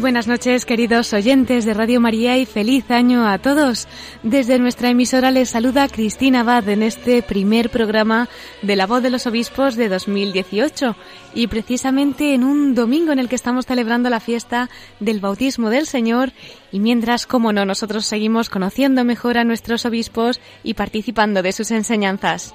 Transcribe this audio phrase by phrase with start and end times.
[0.00, 3.86] Buenas noches, queridos oyentes de Radio María y feliz año a todos.
[4.22, 8.28] Desde nuestra emisora les saluda Cristina Abad en este primer programa
[8.62, 10.96] de La Voz de los Obispos de 2018
[11.34, 15.86] y precisamente en un domingo en el que estamos celebrando la fiesta del bautismo del
[15.86, 16.32] Señor
[16.72, 21.70] y mientras, como no, nosotros seguimos conociendo mejor a nuestros obispos y participando de sus
[21.70, 22.54] enseñanzas.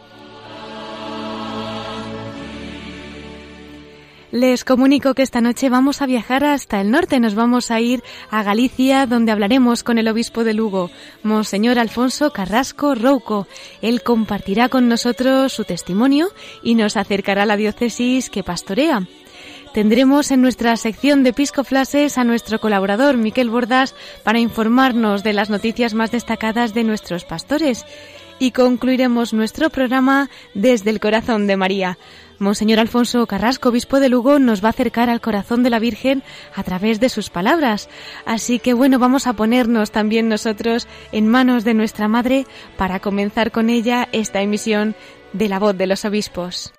[4.35, 7.21] Les comunico que esta noche vamos a viajar hasta el norte.
[7.21, 10.91] Nos vamos a ir a Galicia, donde hablaremos con el obispo de Lugo,
[11.23, 13.47] Monseñor Alfonso Carrasco Rouco.
[13.81, 16.27] Él compartirá con nosotros su testimonio
[16.61, 19.07] y nos acercará a la diócesis que pastorea.
[19.73, 25.49] Tendremos en nuestra sección de Piscoflases a nuestro colaborador Miquel Bordas para informarnos de las
[25.49, 27.85] noticias más destacadas de nuestros pastores.
[28.37, 31.97] Y concluiremos nuestro programa desde el corazón de María.
[32.39, 36.23] Monseñor Alfonso Carrasco, obispo de Lugo, nos va a acercar al corazón de la Virgen
[36.53, 37.89] a través de sus palabras.
[38.25, 42.45] Así que bueno, vamos a ponernos también nosotros en manos de nuestra Madre
[42.77, 44.95] para comenzar con ella esta emisión
[45.33, 46.73] de la voz de los obispos.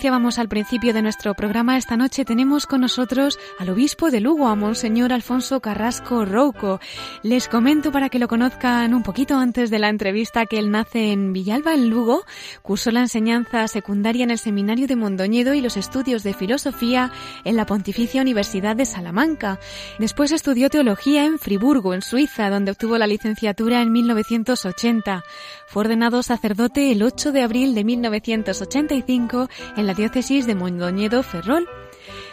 [0.00, 4.48] Anunciábamos al principio de nuestro programa, esta noche tenemos con nosotros al obispo de Lugo,
[4.48, 6.80] a Monseñor Alfonso Carrasco Rouco.
[7.22, 11.12] Les comento para que lo conozcan un poquito antes de la entrevista que él nace
[11.12, 12.24] en Villalba, en Lugo,
[12.62, 17.12] cursó la enseñanza secundaria en el Seminario de Mondoñedo y los estudios de filosofía
[17.44, 19.60] en la Pontificia Universidad de Salamanca.
[19.98, 25.24] Después estudió teología en Friburgo, en Suiza, donde obtuvo la licenciatura en 1980.
[25.70, 31.68] Fue ordenado sacerdote el 8 de abril de 1985 en la diócesis de Mondoñedo Ferrol.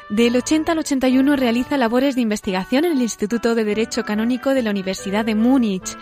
[0.09, 4.61] Del 80 al 81 realiza labores de investigación en el Instituto de Derecho Canónico de
[4.61, 5.97] la Universidad de Múnich.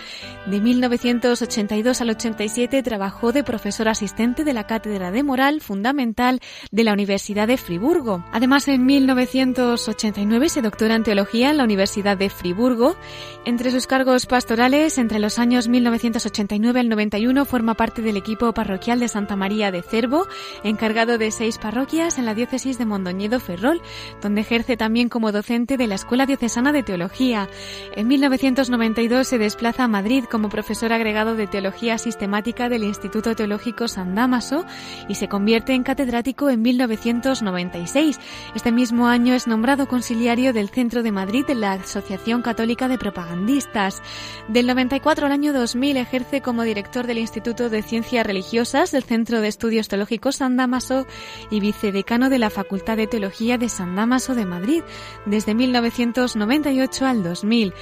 [0.45, 6.39] De 1982 al 87 trabajó de profesor asistente de la Cátedra de Moral Fundamental
[6.71, 8.23] de la Universidad de Friburgo.
[8.31, 12.97] Además, en 1989 se doctora en Teología en la Universidad de Friburgo.
[13.43, 18.99] Entre sus cargos pastorales, entre los años 1989 al 91 forma parte del equipo parroquial
[18.99, 20.27] de Santa María de Cervo,
[20.63, 23.81] encargado de seis parroquias en la diócesis de Mondoñedo Ferrol
[24.21, 27.49] donde ejerce también como docente de la Escuela Diocesana de Teología.
[27.95, 33.87] En 1992 se desplaza a Madrid como profesor agregado de Teología Sistemática del Instituto Teológico
[33.87, 34.65] San Damaso
[35.07, 38.19] y se convierte en catedrático en 1996.
[38.55, 42.97] Este mismo año es nombrado conciliario del Centro de Madrid de la Asociación Católica de
[42.97, 44.01] Propagandistas.
[44.47, 49.41] Del 94 al año 2000 ejerce como director del Instituto de Ciencias Religiosas del Centro
[49.41, 51.05] de Estudios Teológicos San Damaso
[51.49, 54.83] y vicedecano de la Facultad de Teología de San Damaso de Madrid
[55.25, 57.73] desde 1998 al 2000.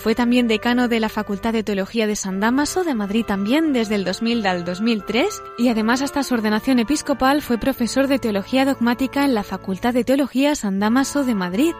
[0.00, 3.96] Fue también decano de la Facultad de Teología de San Damaso de Madrid también desde
[3.96, 9.26] el 2000 al 2003 y además hasta su ordenación episcopal fue profesor de Teología Dogmática
[9.26, 11.74] en la Facultad de Teología San Damaso de Madrid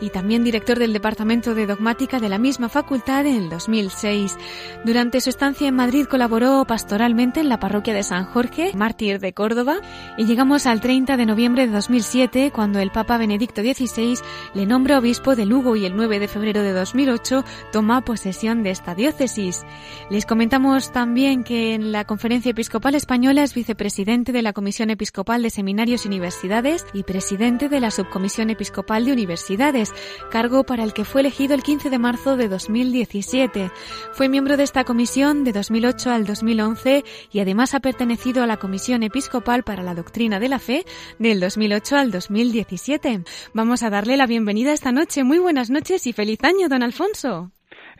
[0.00, 4.36] y también director del Departamento de Dogmática de la misma facultad en el 2006.
[4.84, 9.32] Durante su estancia en Madrid colaboró pastoralmente en la parroquia de San Jorge, mártir de
[9.32, 9.78] Córdoba,
[10.18, 14.18] y llegamos al 30 de noviembre de 2007 cuando el Papa Benedicto XVI
[14.54, 18.70] le nombra obispo de Lugo y el 9 de febrero de 2008 toma posesión de
[18.70, 19.62] esta diócesis.
[20.10, 25.42] Les comentamos también que en la Conferencia Episcopal Española es vicepresidente de la Comisión Episcopal
[25.42, 29.92] de Seminarios y Universidades y presidente de la Subcomisión Episcopal de Universidades
[30.30, 33.70] cargo para el que fue elegido el 15 de marzo de 2017.
[34.12, 38.56] Fue miembro de esta comisión de 2008 al 2011 y además ha pertenecido a la
[38.56, 40.84] Comisión Episcopal para la Doctrina de la Fe
[41.18, 43.04] del 2008 al 2017.
[43.04, 43.24] sacerdote.
[43.52, 45.24] Vamos a darle la bienvenida esta noche.
[45.24, 47.43] Muy buenas noches y feliz año, don Alfonso.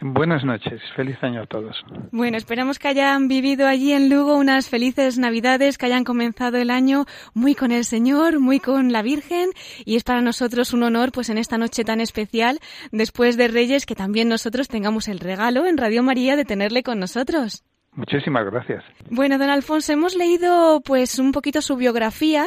[0.00, 1.84] Buenas noches, feliz año a todos.
[2.10, 6.70] Bueno, esperamos que hayan vivido allí en Lugo unas felices Navidades, que hayan comenzado el
[6.70, 9.50] año muy con el Señor, muy con la Virgen
[9.84, 12.58] y es para nosotros un honor pues en esta noche tan especial
[12.92, 16.98] después de Reyes que también nosotros tengamos el regalo en Radio María de tenerle con
[16.98, 17.64] nosotros.
[17.96, 18.82] Muchísimas gracias.
[19.08, 22.44] Bueno, don Alfonso, hemos leído pues un poquito su biografía.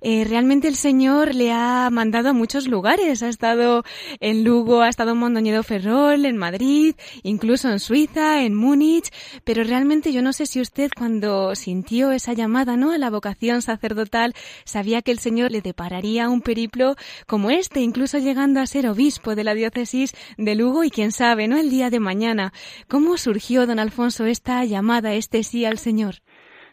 [0.00, 3.22] Eh, realmente el Señor le ha mandado a muchos lugares.
[3.22, 3.84] Ha estado
[4.18, 9.12] en Lugo, ha estado en Mondoñedo Ferrol, en Madrid, incluso en Suiza, en Múnich.
[9.44, 12.90] Pero realmente yo no sé si usted cuando sintió esa llamada, ¿no?
[12.90, 14.34] A la vocación sacerdotal,
[14.64, 16.96] sabía que el Señor le depararía un periplo
[17.28, 21.46] como este, incluso llegando a ser obispo de la diócesis de Lugo y quién sabe,
[21.46, 21.56] ¿no?
[21.56, 22.52] El día de mañana.
[22.88, 24.87] ¿Cómo surgió, don Alfonso, esta llamada?
[24.96, 26.14] Este sí al Señor?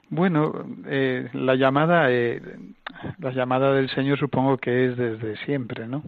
[0.09, 2.41] Bueno, eh, la llamada, eh,
[3.19, 6.03] la llamada del Señor supongo que es desde siempre, ¿no?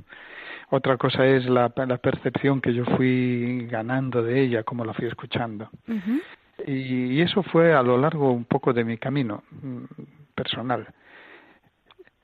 [0.70, 5.70] Otra cosa es la, percepción que yo fui ganando de ella, como la fui escuchando.
[6.66, 9.84] y, eso fue a lo largo un poco de mi camino mm,
[10.36, 10.88] personal.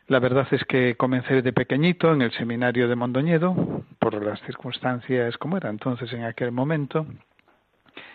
[0.07, 5.37] La verdad es que comencé de pequeñito en el seminario de Mondoñedo, por las circunstancias
[5.37, 7.05] como era entonces en aquel momento,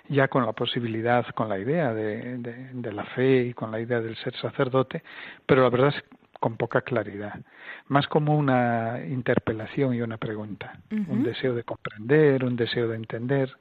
[0.09, 2.39] ya con la posibilidad, con la idea de,
[2.73, 5.03] de, la fe y con la idea del ser sacerdote,
[5.47, 6.05] pero la verdad es
[6.41, 7.41] con poca claridad,
[7.89, 13.57] más como una interpelación y una pregunta, un deseo de comprender, un deseo de entender.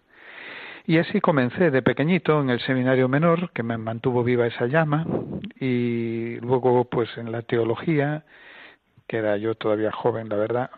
[0.85, 5.05] Y así comencé de pequeñito en el seminario menor, que me mantuvo viva esa llama,
[5.59, 8.23] y luego pues en la teología,
[9.07, 10.69] que era yo todavía joven, la verdad,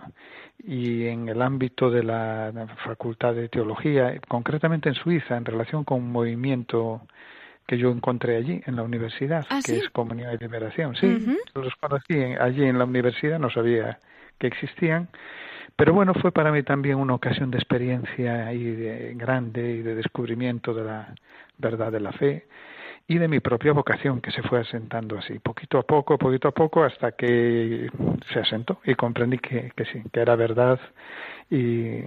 [0.63, 2.51] y en el ámbito de la
[2.85, 7.01] Facultad de Teología, concretamente en Suiza, en relación con un movimiento
[7.65, 10.95] que yo encontré allí, en la universidad, ¿Ah, que es Comunidad de Liberación.
[10.95, 13.99] Sí, los conocí allí en la universidad, no sabía
[14.39, 15.07] que existían,
[15.75, 19.95] pero bueno, fue para mí también una ocasión de experiencia y de, grande y de
[19.95, 21.13] descubrimiento de la
[21.57, 22.47] verdad de la fe
[23.09, 26.51] y de mi propia vocación que se fue asentando así, poquito a poco, poquito a
[26.51, 27.89] poco, hasta que
[28.31, 30.79] se asentó y comprendí que, que sí, que era verdad
[31.49, 32.01] y,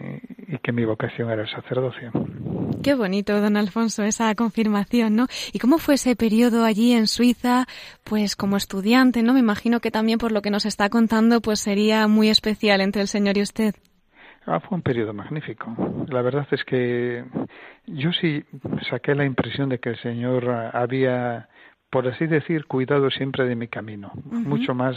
[0.62, 2.12] que mi vocación era el sacerdocio.
[2.84, 5.26] Qué bonito, don Alfonso, esa confirmación, ¿no?
[5.52, 7.66] ¿Y cómo fue ese periodo allí en Suiza,
[8.04, 9.32] pues como estudiante, ¿no?
[9.32, 13.02] Me imagino que también por lo que nos está contando, pues sería muy especial entre
[13.02, 13.74] el Señor y usted.
[14.46, 15.74] Ah, fue un periodo magnífico.
[16.08, 17.24] La verdad es que
[17.86, 18.44] yo sí
[18.90, 21.48] saqué la impresión de que el Señor había,
[21.90, 24.96] por así decir, cuidado siempre de mi camino, mucho más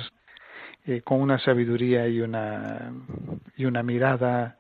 [0.88, 2.92] eh, con una sabiduría y una
[3.56, 4.58] y una mirada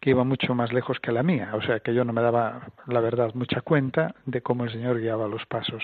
[0.00, 2.70] que iba mucho más lejos que la mía, o sea que yo no me daba,
[2.86, 5.82] la verdad, mucha cuenta de cómo el Señor guiaba los pasos.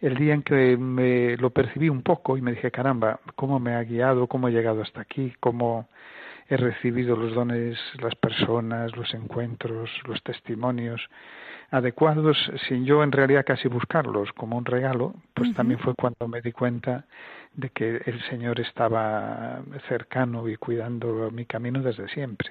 [0.00, 3.74] El día en que me lo percibí un poco y me dije, caramba, cómo me
[3.74, 5.88] ha guiado, cómo he llegado hasta aquí, cómo
[6.48, 11.00] he recibido los dones, las personas, los encuentros, los testimonios
[11.70, 12.36] adecuados
[12.68, 16.52] sin yo en realidad casi buscarlos como un regalo, pues también fue cuando me di
[16.52, 17.04] cuenta
[17.54, 22.50] de que el Señor estaba cercano y cuidando mi camino desde siempre.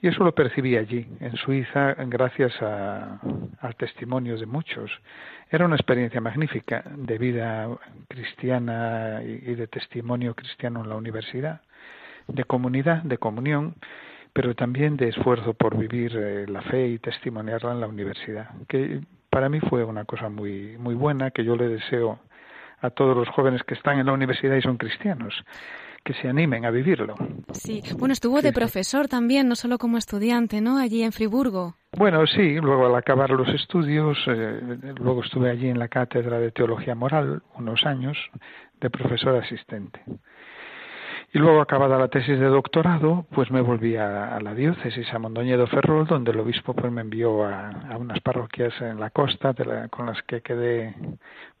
[0.00, 3.18] Y eso lo percibí allí, en Suiza, gracias a,
[3.60, 4.92] al testimonio de muchos.
[5.50, 7.68] Era una experiencia magnífica de vida
[8.06, 11.60] cristiana y de testimonio cristiano en la universidad
[12.28, 13.74] de comunidad, de comunión,
[14.32, 19.00] pero también de esfuerzo por vivir eh, la fe y testimoniarla en la universidad, que
[19.30, 22.20] para mí fue una cosa muy muy buena que yo le deseo
[22.80, 25.34] a todos los jóvenes que están en la universidad y son cristianos
[26.04, 27.16] que se animen a vivirlo.
[27.52, 30.78] Sí, bueno, estuvo de profesor también, no solo como estudiante, ¿no?
[30.78, 31.74] Allí en Friburgo.
[31.96, 34.60] Bueno, sí, luego al acabar los estudios, eh,
[34.98, 38.16] luego estuve allí en la cátedra de Teología Moral unos años
[38.80, 40.00] de profesor asistente.
[41.30, 45.66] Y luego, acabada la tesis de doctorado, pues me volví a, la diócesis, a Mondoñedo
[45.66, 49.54] Ferrol, donde el obispo pues me envió a, unas parroquias en la costa
[49.90, 50.94] con las que quedé,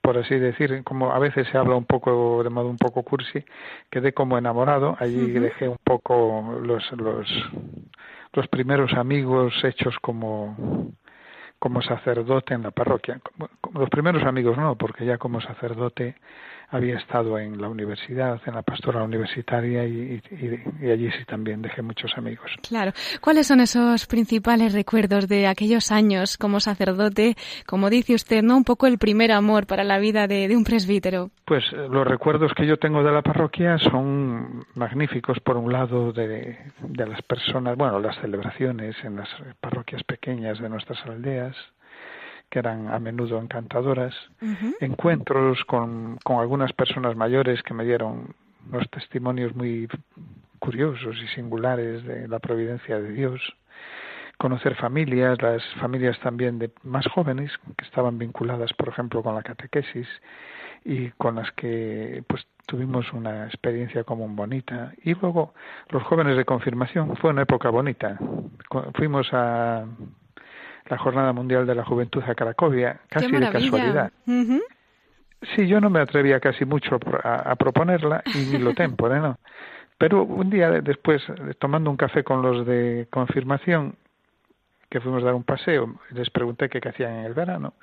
[0.00, 3.44] por así decir, como a veces se habla un poco, de modo un poco cursi,
[3.90, 4.96] quedé como enamorado.
[4.98, 7.28] Allí dejé un poco los, los,
[8.32, 10.56] los primeros amigos hechos como
[11.58, 13.20] como sacerdote en la parroquia.
[13.74, 16.14] Los primeros amigos no, porque ya como sacerdote
[16.70, 20.20] había estado en la universidad, en la pastora universitaria y,
[20.82, 22.50] allí sí también dejé muchos amigos.
[22.66, 22.92] Claro.
[23.20, 27.36] ¿Cuáles son esos principales recuerdos de aquellos años como sacerdote?
[27.66, 28.56] Como dice usted, ¿no?
[28.56, 31.30] Un poco el primer amor para la vida de, un presbítero.
[31.44, 36.12] Pues eh, los recuerdos que yo tengo de la parroquia son magníficos, por un lado,
[36.12, 39.28] de, de las personas, bueno, las celebraciones en las
[39.60, 41.56] parroquias pequeñas de nuestras aldeas,
[42.50, 44.14] que eran a menudo encantadoras,
[44.80, 48.34] encuentros con, con algunas personas mayores que me dieron
[48.70, 49.88] unos testimonios muy
[50.58, 53.40] curiosos y singulares de la providencia de Dios,
[54.38, 59.42] conocer familias, las familias también de más jóvenes que estaban vinculadas, por ejemplo, con la
[59.42, 60.08] catequesis
[60.84, 64.92] y con las que pues tuvimos una experiencia común bonita.
[65.02, 65.54] Y luego
[65.90, 67.16] los jóvenes de confirmación.
[67.16, 68.18] Fue una época bonita.
[68.94, 69.86] Fuimos a
[70.88, 74.12] la Jornada Mundial de la Juventud a Cracovia, casi de casualidad.
[75.54, 79.38] Sí, yo no me atrevía casi mucho a, proponerla y ni lo tempore, ¿no?
[79.96, 81.22] Pero un día después,
[81.58, 83.96] tomando un café con los de confirmación,
[84.88, 87.74] que fuimos a dar un paseo, les pregunté qué hacían en el verano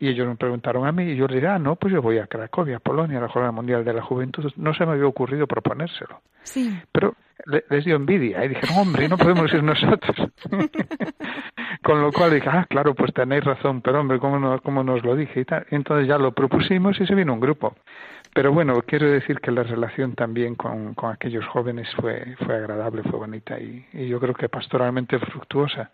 [0.00, 2.16] y ellos me preguntaron a mí y yo les dije, ah, no, pues yo voy
[2.16, 4.50] a Cracovia, Polonia, a la Jornada Mundial de la Juventud.
[4.56, 6.22] No se me había ocurrido proponérselo.
[6.42, 6.74] Sí.
[6.90, 7.14] Pero
[7.68, 10.16] les dio envidia y dijeron, hombre, no podemos ir nosotros.
[11.82, 15.04] Con lo cual dije, ah, claro, pues tenéis razón, pero hombre, ¿cómo, no, cómo nos
[15.04, 15.40] lo dije?
[15.40, 15.66] Y tal.
[15.70, 17.76] Entonces ya lo propusimos y se vino un grupo.
[18.32, 23.02] Pero bueno, quiero decir que la relación también con, con aquellos jóvenes fue, fue agradable,
[23.02, 25.90] fue bonita y, y yo creo que pastoralmente fructuosa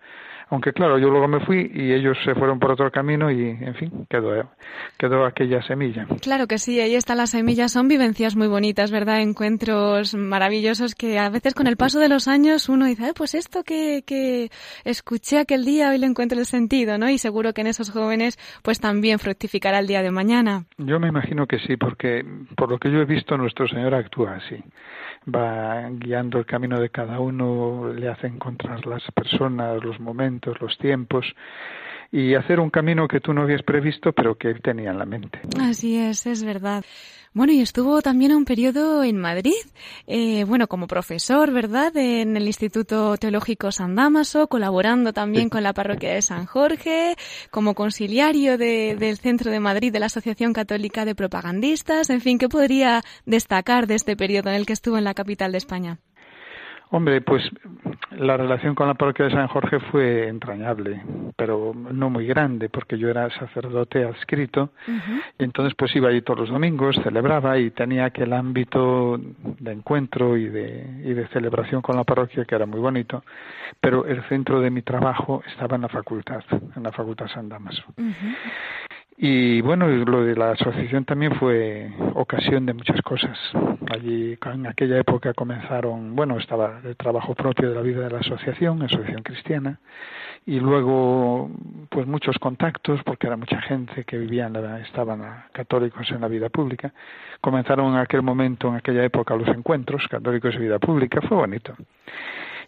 [0.49, 3.75] aunque claro, yo luego me fui y ellos se fueron por otro camino y, en
[3.75, 4.49] fin, quedó,
[4.97, 6.07] quedó aquella semilla.
[6.23, 7.69] Claro que sí, ahí está la semilla.
[7.69, 9.21] Son vivencias muy bonitas, ¿verdad?
[9.21, 13.65] Encuentros maravillosos que a veces con el paso de los años uno dice, pues esto
[13.65, 14.51] que, que
[14.85, 17.11] escuché aquel día hoy le encuentro el sentido, ¿no?
[17.11, 20.65] Y seguro que en esos jóvenes pues también fructificará el día de mañana.
[20.79, 22.25] Yo me imagino que sí, porque
[22.57, 24.63] por lo que yo he visto nuestro Señor actúa así
[25.27, 30.77] va guiando el camino de cada uno, le hace encontrar las personas, los momentos, los
[30.79, 31.27] tiempos
[32.13, 35.07] y hacer un camino que tú no habías previsto, pero que él tenía en la
[35.07, 35.41] mente.
[35.61, 36.85] Así es, es verdad.
[37.37, 39.53] Bueno, y estuvo también un periodo en Madrid,
[40.07, 45.75] eh, bueno, como profesor, ¿verdad?, en el Instituto Teológico San Damaso, colaborando también con la
[45.75, 47.15] parroquia de San Jorge,
[47.51, 52.49] como conciliario del Centro de Madrid de la Asociación Católica de Propagandistas, en fin, ¿qué
[52.49, 55.99] podría destacar de este periodo en el que estuvo en la capital de España?
[56.91, 57.43] Hombre, pues
[58.13, 61.03] la relación con la parroquia de San Jorge fue entrañable,
[61.35, 64.71] pero no muy grande, porque yo era sacerdote adscrito,
[65.39, 70.37] y entonces pues iba allí todos los domingos, celebraba y tenía aquel ámbito de encuentro
[70.37, 73.25] y de, y de celebración con la parroquia que era muy bonito,
[73.81, 76.45] pero el centro de mi trabajo estaba en la facultad,
[76.77, 77.83] en la facultad San Damaso.
[79.19, 83.39] Y bueno, lo de la asociación también fue ocasión de muchas cosas.
[83.91, 88.19] Allí en aquella época comenzaron, bueno, estaba el trabajo propio de la vida de la
[88.19, 89.81] asociación, Asociación Cristiana,
[90.45, 91.51] y luego
[91.89, 96.29] pues muchos contactos, porque era mucha gente que vivía, en la, estaban católicos en la
[96.29, 96.93] vida pública.
[97.41, 101.75] Comenzaron en aquel momento, en aquella época, los encuentros católicos de vida pública, fue bonito.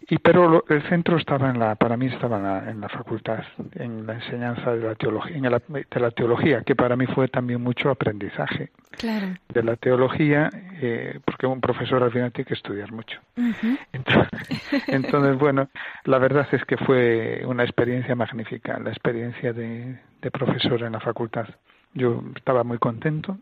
[0.07, 3.43] Y pero el centro estaba en la, para mí estaba en la, en la facultad,
[3.75, 7.61] en la enseñanza de la teología, en de la teología, que para mí fue también
[7.61, 9.27] mucho aprendizaje claro.
[9.49, 10.49] de la teología,
[10.81, 13.19] eh, porque un profesor al final tiene que estudiar mucho.
[14.87, 15.69] entonces, bueno,
[16.05, 20.99] la verdad es que fue una experiencia magnífica, la experiencia de, de profesor en la
[20.99, 21.47] facultad.
[21.93, 23.37] Yo estaba muy contento,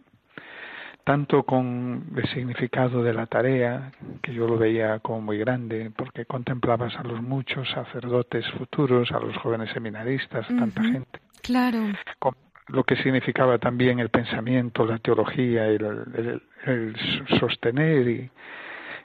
[1.08, 6.26] tanto con el significado de la tarea, que yo lo veía como muy grande, porque
[6.26, 11.22] contemplabas a los muchos sacerdotes futuros, a los jóvenes seminaristas, tanta gente.
[11.42, 11.94] Claro.
[12.20, 12.36] Con
[12.68, 16.96] lo que significaba también el pensamiento, la teología, el, el
[17.40, 18.30] sostener y,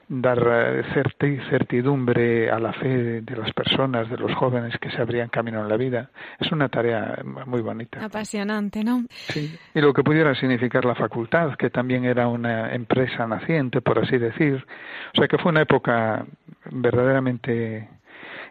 [0.09, 0.83] dar eh,
[1.49, 5.69] certidumbre a la fe de las personas, de los jóvenes que se abrían camino en
[5.69, 6.11] la vida.
[6.39, 8.05] Es una tarea muy bonita.
[8.05, 9.05] Apasionante, ¿no?
[9.11, 9.57] Sí.
[9.75, 14.19] Y lo que pudiera significar la facultad, que también era una empresa naciente, por así
[14.19, 14.65] decir.
[15.15, 16.27] O sea que fue una época
[16.71, 17.89] verdaderamente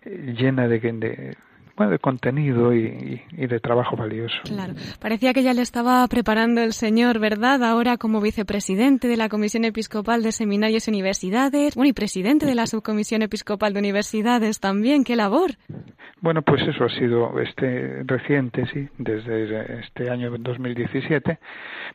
[0.05, 1.35] llena de, de
[1.77, 4.35] de contenido y, de trabajo valioso.
[4.43, 7.63] Claro, parecía que ya le estaba preparando el señor, ¿verdad?
[7.63, 12.55] Ahora como vicepresidente de la Comisión Episcopal de Seminarios y Universidades, bueno, y presidente de
[12.55, 15.51] la Subcomisión Episcopal de Universidades también, qué labor.
[16.21, 21.39] Bueno, pues eso ha sido este reciente, sí, desde este año 2017.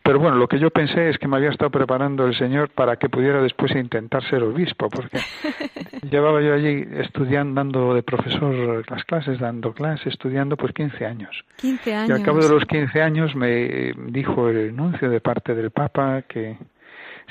[0.02, 2.96] Pero bueno, lo que yo pensé es que me había estado preparando el señor para
[2.96, 5.18] que pudiera después intentar ser obispo, porque
[6.10, 11.44] llevaba yo allí estudiando, dando de profesor las clases, dando clases, estudiando pues 15 años.
[11.56, 12.08] 15 años.
[12.08, 16.22] Y al cabo de los 15 años me dijo el anuncio de parte del Papa
[16.22, 16.56] que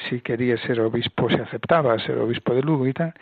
[0.09, 3.13] si quería ser obispo se aceptaba ser obispo de Lugo y tal.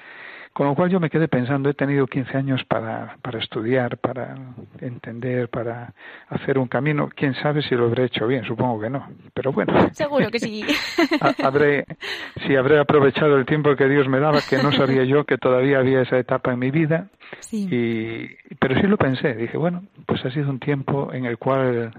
[0.53, 4.35] Con lo cual yo me quedé pensando, he tenido 15 años para, para estudiar, para
[4.79, 5.93] entender, para
[6.29, 7.09] hacer un camino.
[7.15, 9.07] Quién sabe si lo habré hecho bien, supongo que no.
[9.33, 9.89] Pero bueno.
[9.93, 10.63] Seguro que sí.
[11.43, 11.85] habré,
[12.45, 15.79] si habré aprovechado el tiempo que Dios me daba, que no sabía yo que todavía
[15.79, 17.07] había esa etapa en mi vida.
[17.39, 17.67] Sí.
[17.71, 19.33] Y, pero sí lo pensé.
[19.33, 21.91] Dije, bueno, pues ha sido un tiempo en el cual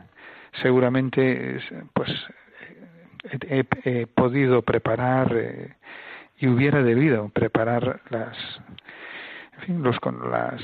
[0.62, 1.58] seguramente
[1.92, 2.08] pues
[3.50, 5.36] he, podido preparar.
[5.36, 5.74] Eh,
[6.44, 8.36] y hubiera debido preparar las
[9.56, 10.60] en fin, los, con las,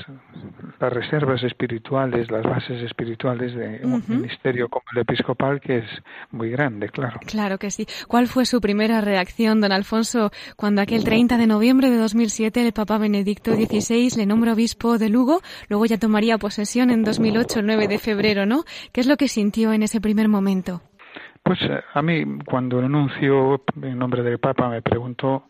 [0.79, 5.85] las reservas espirituales, las bases espirituales de un ministerio como el episcopal, que es
[6.29, 7.19] muy grande, claro.
[7.25, 7.87] Claro que sí.
[8.07, 12.73] ¿Cuál fue su primera reacción, don Alfonso, cuando aquel 30 de noviembre de 2007 el
[12.73, 15.41] Papa Benedicto XVI le nombró obispo de Lugo?
[15.69, 18.65] Luego ya tomaría posesión en 2008, el 9 de febrero, ¿no?
[18.91, 20.81] ¿Qué es lo que sintió en ese primer momento?
[21.51, 25.49] Pues eh, a mí, cuando el anuncio en nombre del Papa me preguntó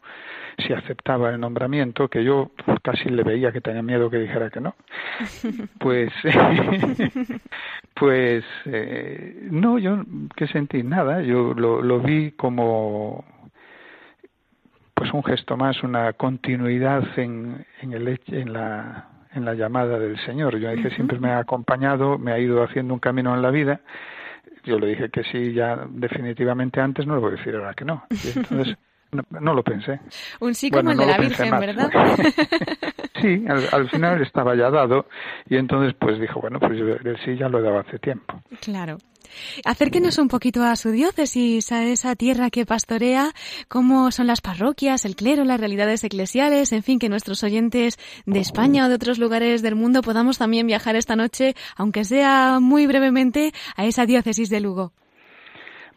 [0.58, 4.62] si aceptaba el nombramiento, que yo casi le veía que tenía miedo que dijera que
[4.62, 4.74] no.
[5.79, 6.12] Pues,
[7.93, 10.03] pues eh, no, yo
[10.36, 13.24] que sentí nada, yo lo, lo vi como
[14.96, 20.17] pues un gesto más, una continuidad en, en, el, en la en la llamada del
[20.25, 20.58] Señor.
[20.58, 23.81] Yo dije, siempre me ha acompañado, me ha ido haciendo un camino en la vida.
[24.63, 27.86] Yo le dije que sí, ya definitivamente antes, no le voy a decir ahora que
[27.86, 28.03] no.
[28.10, 28.77] Y entonces
[29.39, 30.00] no, lo pensé.
[30.39, 31.89] Un sí como el de la Virgen, ¿verdad?
[33.22, 35.08] sí, al, final estaba ya dado
[35.50, 38.41] y entonces pues dijo, bueno, pues el sí ya lo he dado hace tiempo.
[38.62, 38.98] Claro.
[39.66, 43.32] Acérquenos un poquito a su diócesis, a esa tierra que pastorea,
[43.68, 48.40] cómo son las parroquias, el clero, las realidades eclesiales, en fin, que nuestros oyentes de
[48.40, 52.88] España o de otros lugares del mundo podamos también viajar esta noche, aunque sea muy
[52.88, 54.94] brevemente, a esa diócesis de Lugo.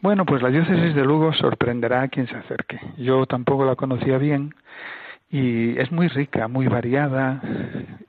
[0.01, 2.79] Bueno, pues la diócesis de Lugo sorprenderá a quien se acerque.
[2.97, 4.53] Yo tampoco la conocía bien
[5.31, 7.41] y es muy rica, muy variada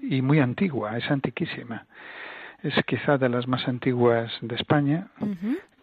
[0.00, 1.86] y muy antigua, es antiquísima.
[2.62, 5.08] Es quizá de las más antiguas de España,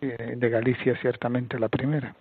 [0.01, 2.15] eh, de Galicia ciertamente la primera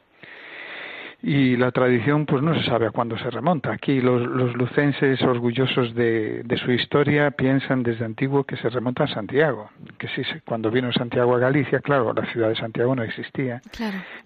[1.23, 3.73] y la tradición pues no se sabe a cuándo se remonta.
[3.73, 9.05] Aquí los, los lucenses orgullosos de, de, su historia piensan desde antiguo que se remonta
[9.05, 13.05] a Santiago, que sí, cuando vino Santiago a Galicia, claro, la ciudad de Santiago no
[13.05, 13.63] existía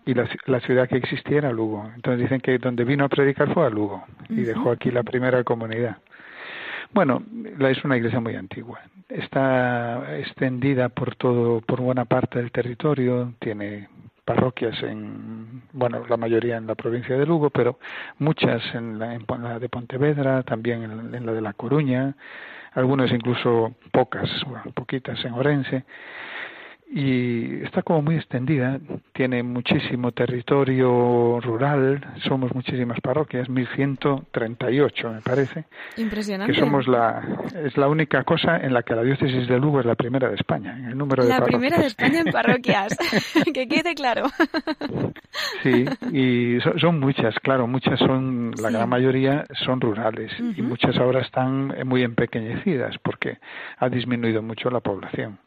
[0.07, 1.91] y la, la, ciudad que existía era Lugo.
[1.95, 5.45] Entonces dicen que donde vino a predicar fue a Lugo y dejó aquí la primera
[5.45, 5.99] comunidad.
[6.93, 7.23] Bueno,
[7.61, 8.81] es una iglesia muy antigua.
[9.09, 13.89] Está extendida por todo, por buena parte del territorio, tiene
[14.25, 17.79] parroquias en, bueno, la mayoría en la provincia de Lugo, pero
[18.19, 22.17] muchas en la, en la de Pontevedra, también en, en, la de La Coruña,
[22.73, 25.85] algunas incluso pocas, bueno, poquitas en Orense
[26.89, 28.79] y está como muy extendida,
[29.13, 35.65] tiene muchísimo territorio rural, somos muchísimas parroquias, 1138 me parece.
[35.97, 36.53] Impresionante.
[36.53, 37.23] Que somos la
[37.65, 40.37] es la única cosa en la que la diócesis de Lugo es la primera de
[40.37, 42.97] España, en el número de La primera de España en parroquias,
[43.55, 44.27] que quede claro.
[45.65, 51.21] sí, y son, muchas, claro, muchas son la gran mayoría son rurales y muchas ahora
[51.21, 53.39] están muy empequeñecidas porque
[53.79, 55.39] ha disminuido mucho la población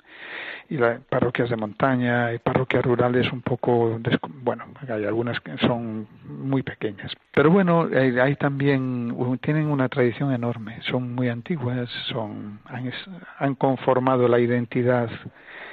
[0.69, 3.99] y las parroquias de montaña y parroquias rurales un poco,
[4.43, 7.11] bueno, hay algunas que son muy pequeñas.
[7.33, 12.91] Pero bueno, hay, también, tienen una tradición enorme, son muy antiguas, son, han,
[13.39, 15.09] han conformado la identidad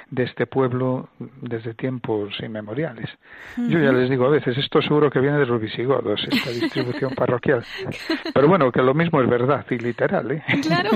[0.09, 1.09] de este pueblo
[1.41, 3.09] desde tiempos inmemoriales.
[3.57, 7.11] Yo ya les digo a veces, esto seguro que viene de los visigodos, esta distribución
[7.15, 7.63] parroquial.
[8.33, 10.43] Pero bueno, que lo mismo es verdad y literal, ¿eh?
[10.61, 10.91] Claro.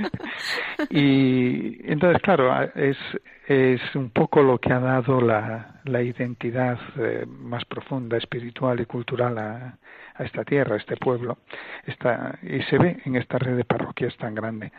[0.90, 2.98] y entonces, claro, es,
[3.46, 8.86] es un poco lo que ha dado la, la identidad eh, más profunda, espiritual y
[8.86, 9.78] cultural a,
[10.18, 11.38] a esta tierra, a este pueblo,
[11.86, 14.72] está, y se ve en esta red de parroquias tan grande.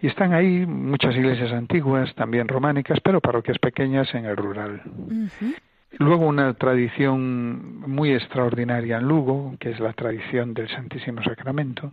[0.00, 4.82] Y están ahí muchas iglesias antiguas, también románicas, pero parroquias pequeñas en el rural.
[5.98, 11.90] Luego una tradición muy extraordinaria en Lugo, que es la tradición del Santísimo Sacramento.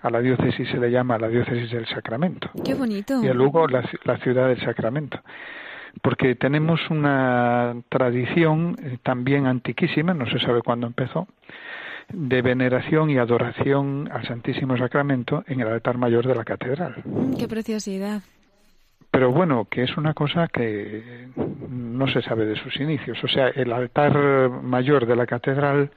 [0.00, 2.50] A la diócesis se le llama la diócesis del Sacramento.
[2.64, 3.22] Qué bonito.
[3.22, 5.20] Y a Lugo la, la ciudad del Sacramento
[6.02, 11.26] porque tenemos una tradición eh, también antiquísima, no se sabe cuándo empezó,
[12.12, 17.02] de veneración y adoración al Santísimo Sacramento en el altar mayor de la catedral.
[17.38, 18.22] Qué preciosidad.
[19.10, 21.28] Pero bueno, que es una cosa que
[21.68, 23.22] no se sabe de sus inicios.
[23.24, 24.16] O sea, el altar
[24.62, 25.90] mayor de la catedral,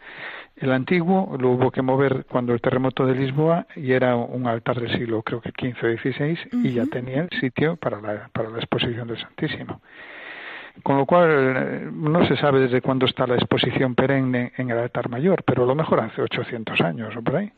[0.56, 4.80] el antiguo, lo hubo que mover cuando el terremoto de Lisboa y era un altar
[4.80, 8.49] del siglo creo que XV o XVI y ya tenía el sitio para la, para
[8.49, 9.82] la exposición del Santísimo
[10.81, 14.79] con lo cual eh, no se sabe desde cuándo está la exposición perenne en el
[14.79, 17.51] altar mayor, pero a lo mejor hace 800 años o por ahí.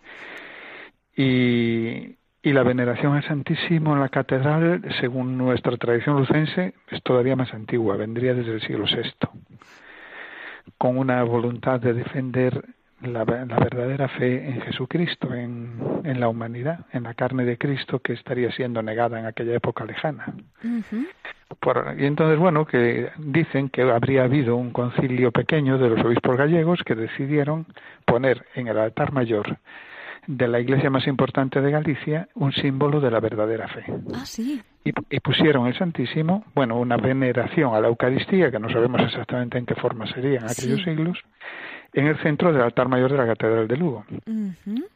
[1.15, 7.36] Y, y la veneración al Santísimo en la catedral, según nuestra tradición lucense, es todavía
[7.36, 9.13] más antigua, vendría desde el siglo VI,
[10.78, 12.65] con una voluntad de defender
[13.01, 18.13] la, verdadera fe en Jesucristo, en, en, la humanidad, en la carne de Cristo que
[18.13, 20.34] estaría siendo negada en aquella época lejana.
[21.97, 26.81] y entonces, bueno, que dicen que habría habido un concilio pequeño de los obispos gallegos
[26.86, 27.65] que decidieron
[28.05, 29.58] poner en el altar mayor
[30.27, 33.84] de la iglesia más importante de Galicia un símbolo de la verdadera fe.
[34.13, 34.62] Ah, sí.
[34.84, 39.65] Y, pusieron el Santísimo, bueno, una veneración a la Eucaristía, que no sabemos exactamente en
[39.65, 41.17] qué forma sería en aquellos siglos,
[41.95, 44.05] en el centro del altar mayor de la Catedral de Lugo.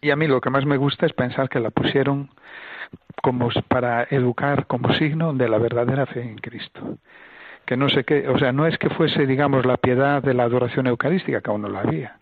[0.01, 2.29] Y a mí lo que más me gusta es pensar que la pusieron
[3.21, 6.97] como para educar como signo de la verdadera fe en Cristo.
[7.65, 10.43] Que no sé qué, o sea, no es que fuese, digamos, la piedad de la
[10.43, 12.17] adoración eucarística, que aún no la había,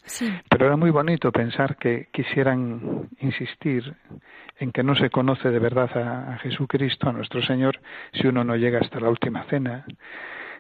[0.49, 3.95] pero era muy bonito pensar que quisieran insistir
[4.59, 7.79] en que no se conoce de verdad a, Jesucristo, a nuestro Señor,
[8.11, 9.85] si uno no llega hasta la última cena,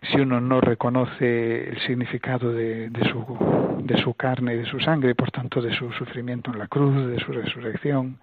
[0.01, 4.79] si uno no reconoce el significado de, de, su, de su carne y de su
[4.79, 8.19] sangre, y por tanto de su sufrimiento en la cruz, de su resurrección,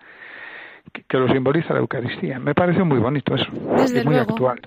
[0.92, 2.38] que, lo simboliza la Eucaristía.
[2.38, 3.46] Me parece muy bonito eso.
[3.76, 4.32] Desde muy luego.
[4.32, 4.60] actual.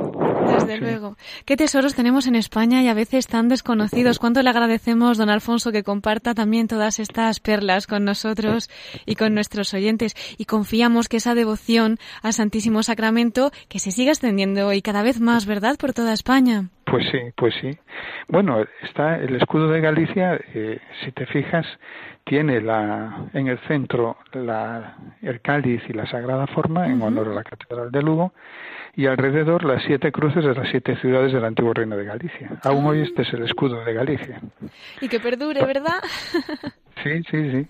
[0.56, 1.16] Desde luego.
[1.46, 4.20] ¿Qué tesoros tenemos en España y a veces tan desconocidos?
[4.20, 8.70] ¿Cuánto le agradecemos, don Alfonso, que comparta también todas estas perlas con nosotros
[9.06, 10.16] y con nuestros oyentes?
[10.38, 15.22] Y confiamos que esa devoción al Santísimo Sacramento que se siga extendiendo y cada vez
[15.22, 16.70] más, ¿verdad?, por toda España.
[16.90, 17.78] Pues sí, pues sí.
[18.30, 21.66] Bueno, está el escudo de Galicia, eh, si te fijas,
[22.24, 27.34] tiene la, en el centro la, el cáliz y la sagrada forma en honor a
[27.34, 28.34] la Catedral de Lugo
[28.98, 32.50] y alrededor las siete cruces de las siete ciudades del antiguo reino de Galicia.
[32.64, 34.42] Aún hoy este es el escudo de Galicia.
[35.00, 36.02] Y que perdure, ¿verdad?
[37.04, 37.68] Sí, sí, sí.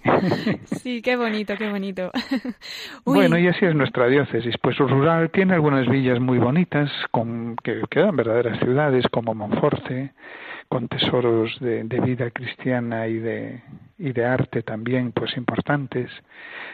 [0.77, 2.11] Sí, qué bonito, qué bonito.
[3.05, 4.55] Bueno, y así es nuestra diócesis.
[4.61, 10.13] Pues rural tiene algunas villas muy bonitas con, que quedan verdaderas ciudades como Monforte,
[10.69, 13.61] con tesoros de, vida cristiana y de,
[13.97, 16.09] y de arte también pues importantes.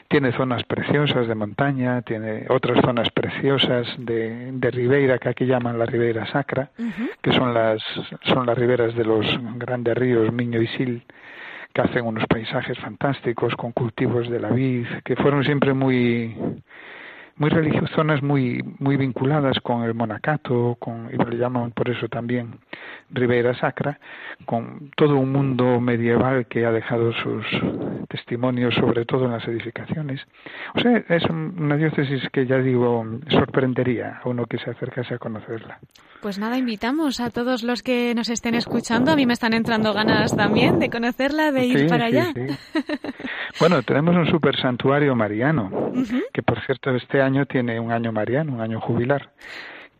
[0.08, 5.80] Tiene zonas preciosas de montaña, tiene otras zonas preciosas de, de ribeira que aquí llaman
[5.80, 6.72] la ribeira sacra,
[7.22, 7.82] que son las
[8.24, 9.26] son las riberas de los
[9.56, 11.04] grandes ríos Miño y Sil
[11.74, 16.36] que hacen unos paisajes fantásticos con cultivos de la vid, que fueron siempre muy
[17.36, 22.08] muy religiosas, zonas muy muy vinculadas con el monacato, con y le llaman por eso
[22.08, 22.60] también
[23.10, 24.00] Ribeira Sacra,
[24.46, 27.46] con todo un mundo medieval que ha dejado sus
[28.10, 30.22] testimonios, sobre todo en las edificaciones.
[30.76, 35.18] O sea, es una diócesis que ya digo sorprendería a uno que se acercase a
[35.18, 35.80] conocerla.
[36.22, 39.12] Pues nada, invitamos a todos los que nos estén escuchando.
[39.12, 42.34] A mí me están entrando ganas también de conocerla, de ir para allá.
[43.60, 45.92] bueno, tenemos un super santuario mariano,
[46.34, 49.32] que por cierto este año tiene un año mariano, un año jubilar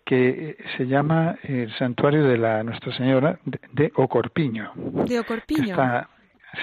[0.06, 3.40] que se llama el santuario de la Nuestra Señora
[3.72, 4.72] de, Ocorpiño.
[4.76, 5.72] De Ocorpiño.
[5.72, 6.10] Está,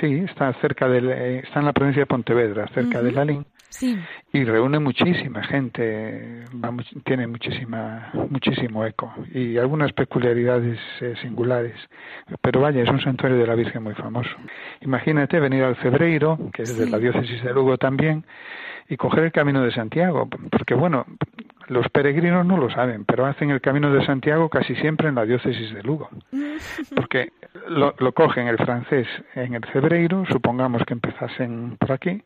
[0.01, 3.47] sí, está cerca del, eh, está en la provincia de Pontevedra, cerca de Lalín.
[3.71, 3.99] Sí.
[4.33, 6.45] Y reúne muchísima gente,
[7.05, 11.75] tiene muchísima, muchísimo eco y algunas peculiaridades eh, singulares.
[12.43, 14.31] Pero vaya, es un santuario de la Virgen muy famoso.
[14.81, 18.25] Imagínate venir al Febreiro, que es de la diócesis de Lugo también,
[18.89, 21.07] y coger el camino de Santiago, porque bueno,
[21.69, 25.25] los peregrinos no lo saben, pero hacen el camino de Santiago casi siempre en la
[25.25, 26.09] diócesis de Lugo,
[26.97, 27.33] porque
[27.69, 29.07] lo, lo cogen el francés
[29.37, 32.23] en el Cebreiro, supongamos que empezasen por aquí,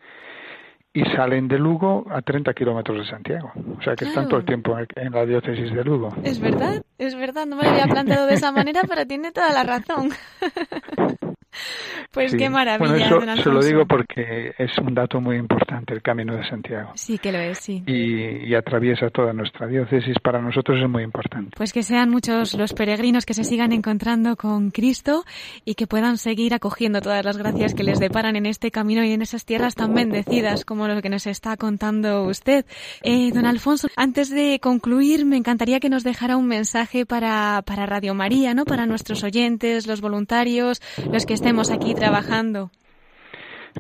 [0.97, 3.53] y salen de Lugo a 30 kilómetros de Santiago.
[3.79, 6.09] O sea que están todo el tiempo en la diócesis de Lugo.
[6.23, 9.53] Es verdad, es verdad, no me lo había planteado de esa manera, pero tiene toda
[9.53, 10.11] la razón.
[12.15, 13.09] Pues qué maravilla.
[13.17, 16.93] Bueno, eso se lo digo porque es un dato muy importante el Camino de Santiago.
[16.95, 17.83] Sí, que lo es, sí.
[17.87, 20.17] Y, atraviesa toda nuestra diócesis.
[20.23, 21.51] Para nosotros es muy importante.
[21.57, 25.25] Pues que sean muchos los peregrinos que se sigan encontrando con Cristo
[25.65, 29.13] y que puedan seguir acogiendo todas las gracias que les deparan en este camino y
[29.13, 32.65] en esas tierras tan bendecidas como lo que nos está contando usted.
[33.03, 37.87] Eh, don Alfonso, antes de concluir, me encantaría que nos dejara un mensaje para, para
[37.87, 38.65] Radio María, ¿no?
[38.65, 42.71] Para nuestros oyentes, los voluntarios, los que estemos aquí trabajando?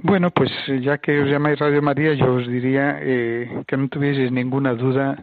[0.02, 0.50] Bueno, pues
[0.82, 5.16] ya que os llamáis Radio María, yo os diría eh, que no tuvieseis ninguna duda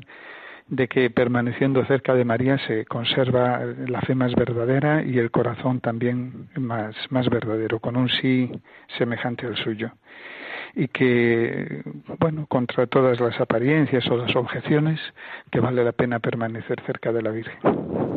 [0.68, 5.82] de que permaneciendo cerca de María se conserva la fe más verdadera y el corazón
[5.82, 8.50] también más, más verdadero, con un sí
[8.98, 9.92] semejante al suyo.
[10.74, 11.84] Y que,
[12.18, 15.00] bueno, contra todas las apariencias o las objeciones,
[15.52, 18.11] que vale la pena permanecer cerca de la Virgen.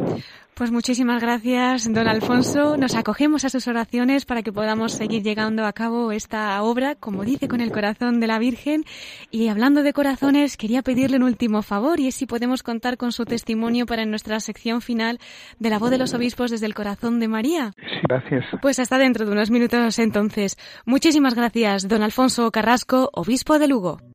[0.54, 2.76] Pues muchísimas gracias, don Alfonso.
[2.76, 7.24] Nos acogemos a sus oraciones para que podamos seguir llegando a cabo esta obra, como
[7.24, 8.84] dice, con el corazón de la Virgen.
[9.32, 13.10] Y hablando de corazones, quería pedirle un último favor y es si podemos contar con
[13.10, 15.18] su testimonio para nuestra sección final
[15.58, 17.72] de la voz de los obispos desde el corazón de María.
[17.76, 18.44] Sí, gracias.
[18.62, 20.56] Pues hasta dentro de unos minutos entonces.
[20.86, 24.13] Muchísimas gracias, don Alfonso Carrasco, obispo de Lugo.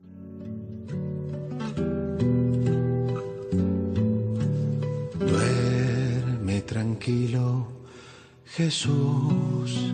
[8.60, 9.94] Jesús.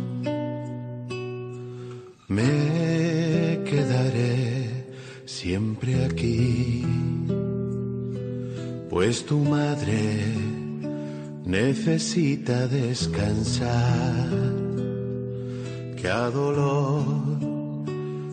[2.28, 4.88] Me quedaré
[5.26, 6.84] siempre aquí,
[8.90, 10.34] pues tu madre
[11.46, 14.30] necesita descansar.
[15.96, 17.06] Que a dolor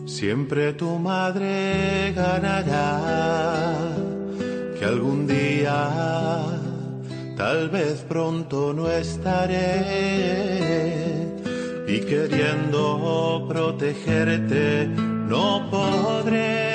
[0.05, 2.89] siempre tu madre ganará.
[4.77, 6.62] Que algún día
[7.35, 9.53] tal vez pronto no estaré
[11.87, 16.73] y queriendo protegerte no podré.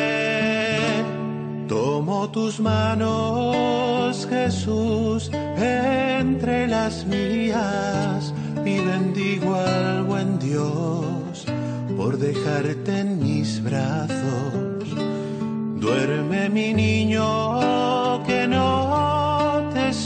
[1.69, 8.33] Tomo tus manos, Jesús, entre las mías
[8.65, 11.45] y bendigo al buen Dios
[11.97, 14.85] por dejarte en mis brazos.
[15.77, 17.58] Duerme mi niño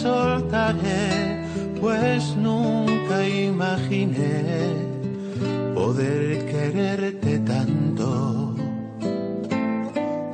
[0.03, 1.45] soltaré,
[1.81, 4.43] pues nunca imaginé
[5.75, 8.55] poder quererte tanto.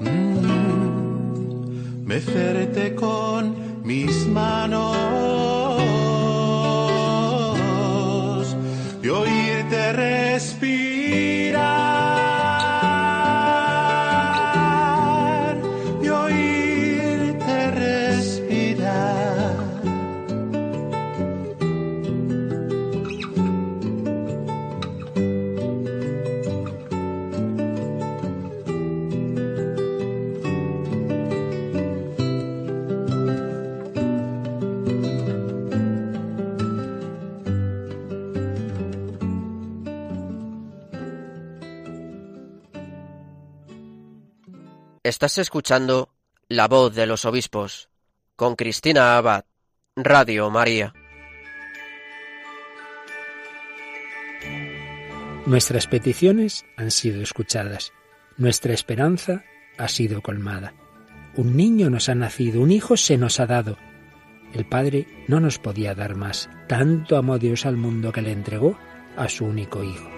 [0.00, 1.66] Mm,
[2.04, 3.42] mecerte con
[3.84, 5.37] mis manos
[45.18, 46.10] Estás escuchando
[46.48, 47.88] La voz de los obispos
[48.36, 49.46] con Cristina Abad,
[49.96, 50.94] Radio María.
[55.44, 57.92] Nuestras peticiones han sido escuchadas,
[58.36, 59.42] nuestra esperanza
[59.76, 60.72] ha sido colmada.
[61.34, 63.76] Un niño nos ha nacido, un hijo se nos ha dado.
[64.52, 68.78] El Padre no nos podía dar más, tanto amó Dios al mundo que le entregó
[69.16, 70.17] a su único hijo.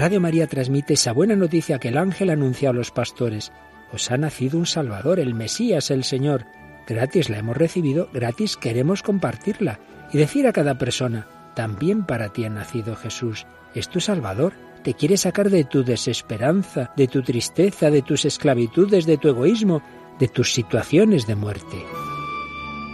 [0.00, 3.52] Radio María transmite esa buena noticia que el ángel anunció a los pastores.
[3.92, 6.46] Os ha nacido un Salvador, el Mesías, el Señor.
[6.88, 9.78] Gratis la hemos recibido, gratis queremos compartirla
[10.10, 14.94] y decir a cada persona, también para ti ha nacido Jesús, es tu Salvador, te
[14.94, 19.82] quiere sacar de tu desesperanza, de tu tristeza, de tus esclavitudes, de tu egoísmo,
[20.18, 21.76] de tus situaciones de muerte.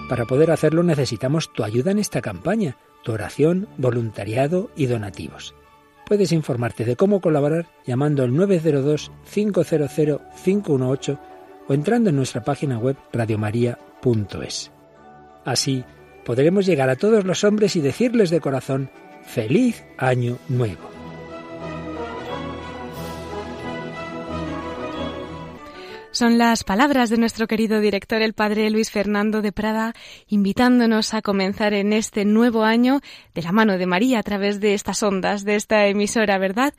[0.09, 5.55] Para poder hacerlo necesitamos tu ayuda en esta campaña, tu oración, voluntariado y donativos.
[6.07, 11.19] Puedes informarte de cómo colaborar llamando al 902-500-518
[11.67, 14.71] o entrando en nuestra página web radiomaria.es.
[15.45, 15.85] Así
[16.25, 18.89] podremos llegar a todos los hombres y decirles de corazón,
[19.25, 20.96] feliz año nuevo.
[26.17, 29.93] Son las palabras de nuestro querido director, el padre Luis Fernando de Prada,
[30.29, 33.03] invitándonos a comenzar en este nuevo año
[33.35, 36.73] de la mano de María a través de estas ondas, de esta emisora, ¿verdad?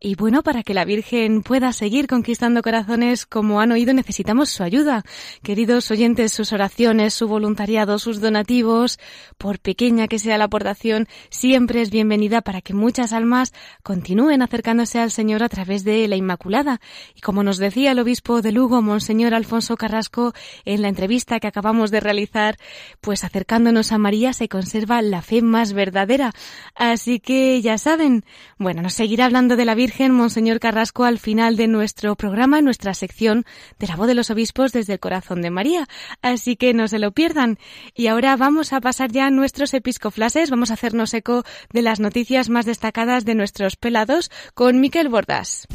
[0.00, 4.64] Y bueno, para que la Virgen pueda seguir conquistando corazones como han oído, necesitamos su
[4.64, 5.04] ayuda.
[5.44, 8.98] Queridos oyentes, sus oraciones, su voluntariado, sus donativos,
[9.38, 13.52] por pequeña que sea la aportación, siempre es bienvenida para que muchas almas
[13.84, 16.80] continúen acercándose al Señor a través de la Inmaculada.
[17.14, 20.32] Y como nos decía el obispo de Lugo, Monseñor Alfonso Carrasco,
[20.64, 22.56] en la entrevista que acabamos de realizar,
[23.00, 26.32] pues acercándonos a María se conserva la fe más verdadera.
[26.74, 28.24] Así que ya saben,
[28.58, 32.64] bueno, nos seguirá hablando de la Virgen Monseñor Carrasco al final de nuestro programa, en
[32.64, 33.44] nuestra sección
[33.78, 35.88] de la voz de los obispos desde el corazón de María.
[36.22, 37.58] Así que no se lo pierdan.
[37.94, 42.00] Y ahora vamos a pasar ya a nuestros episcoflases, vamos a hacernos eco de las
[42.00, 45.66] noticias más destacadas de nuestros pelados con Miquel Bordas.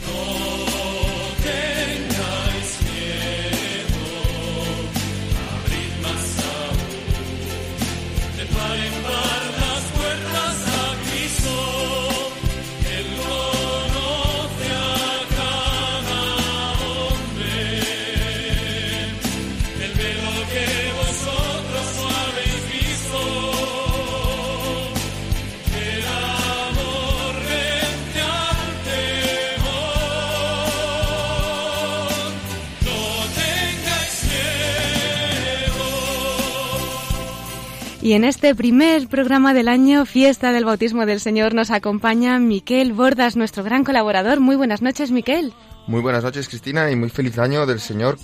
[38.16, 43.36] En este primer programa del año, Fiesta del Bautismo del Señor, nos acompaña Miquel Bordas,
[43.36, 44.40] nuestro gran colaborador.
[44.40, 45.54] Muy buenas noches, Miquel.
[45.86, 48.18] Muy buenas noches, Cristina, y muy feliz año del Señor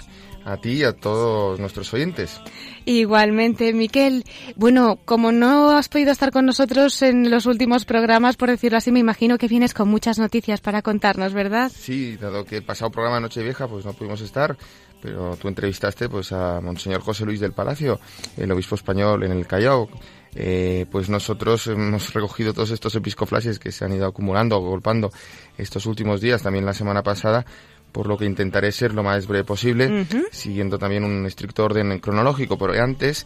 [0.46, 2.40] a ti y a todos nuestros oyentes.
[2.86, 4.24] Igualmente, Miquel.
[4.56, 8.92] Bueno, como no has podido estar con nosotros en los últimos programas, por decirlo así,
[8.92, 11.72] me imagino que vienes con muchas noticias para contarnos, ¿verdad?
[11.76, 14.58] Sí, dado que el pasado programa Nochevieja pues no pudimos estar,
[15.02, 18.00] pero tú entrevistaste pues a Monseñor José Luis del Palacio,
[18.38, 19.90] el obispo español en el Callao.
[20.34, 25.12] Eh, pues nosotros hemos recogido todos estos episcoflases que se han ido acumulando, agolpando
[25.58, 27.46] estos últimos días, también la semana pasada,
[27.92, 32.58] por lo que intentaré ser lo más breve posible, siguiendo también un estricto orden cronológico.
[32.58, 33.26] Pero antes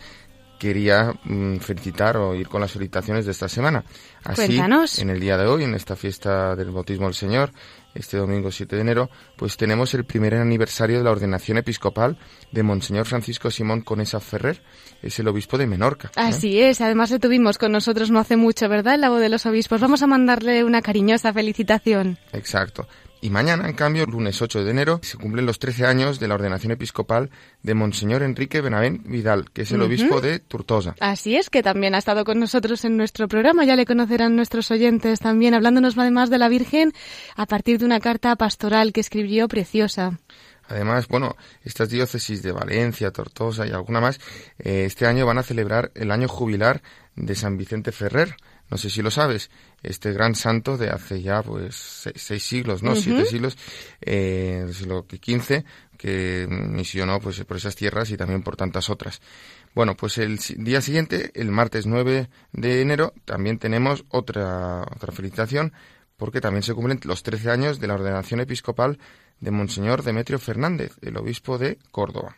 [0.57, 3.83] quería mm, felicitar o ir con las felicitaciones de esta semana.
[4.23, 4.59] Así,
[4.97, 7.51] en el día de hoy, en esta fiesta del bautismo del Señor,
[7.95, 12.17] este domingo 7 de enero, pues tenemos el primer aniversario de la ordenación episcopal
[12.51, 14.62] de Monseñor Francisco Simón Conesa Ferrer,
[15.01, 16.10] es el obispo de Menorca.
[16.10, 16.12] ¿eh?
[16.17, 18.95] Así es, además lo tuvimos con nosotros no hace mucho, ¿verdad?
[18.95, 19.81] El lago de los obispos.
[19.81, 22.17] Vamos a mandarle una cariñosa felicitación.
[22.34, 22.88] Exacto.
[23.25, 26.35] Y mañana, en cambio, lunes 8 de enero, se cumplen los 13 años de la
[26.35, 27.31] ordenación episcopal
[27.63, 30.93] de Monseñor Enrique Benavent Vidal, que es el obispo de Tortosa.
[30.99, 34.69] Así es, que también ha estado con nosotros en nuestro programa, ya le conocerán nuestros
[34.69, 36.93] oyentes también, hablándonos además de la Virgen
[37.35, 40.19] a partir de una carta pastoral que escribió preciosa.
[40.67, 44.19] Además, bueno, estas diócesis de Valencia, Tortosa y alguna más,
[44.59, 46.83] eh, este año van a celebrar el año jubilar
[47.15, 48.35] de San Vicente Ferrer,
[48.69, 49.51] no sé si lo sabes,
[49.84, 51.75] este gran santo de hace ya pues
[52.15, 52.95] seis, siglos, ¿no?
[52.95, 53.58] Siete siglos,
[54.01, 55.63] eh, del siglo XV,
[55.97, 59.21] que misionó pues por esas tierras y también por tantas otras.
[59.75, 65.73] Bueno, pues el día siguiente, el martes 9 de enero, también tenemos otra, otra felicitación,
[66.17, 68.97] porque también se cumplen los 13 años de la ordenación episcopal
[69.39, 72.38] de Monseñor Demetrio Fernández, el obispo de Córdoba.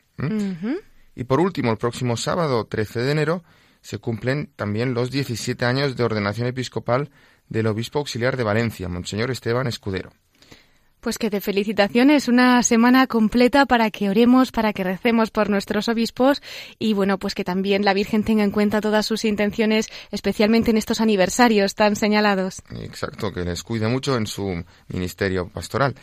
[1.15, 3.43] Y por último, el próximo sábado 13 de enero,
[3.87, 7.09] se cumplen también los 17 años de ordenación episcopal
[7.47, 10.11] del obispo auxiliar de Valencia, Monseñor Esteban Escudero.
[10.99, 15.87] Pues que de felicitaciones, una semana completa para que oremos, para que recemos por nuestros
[15.87, 16.41] obispos
[16.77, 20.75] y bueno, pues que también la Virgen tenga en cuenta todas sus intenciones, especialmente en
[20.75, 22.61] estos aniversarios tan señalados.
[22.81, 25.95] Exacto, que les cuide mucho en su ministerio pastoral.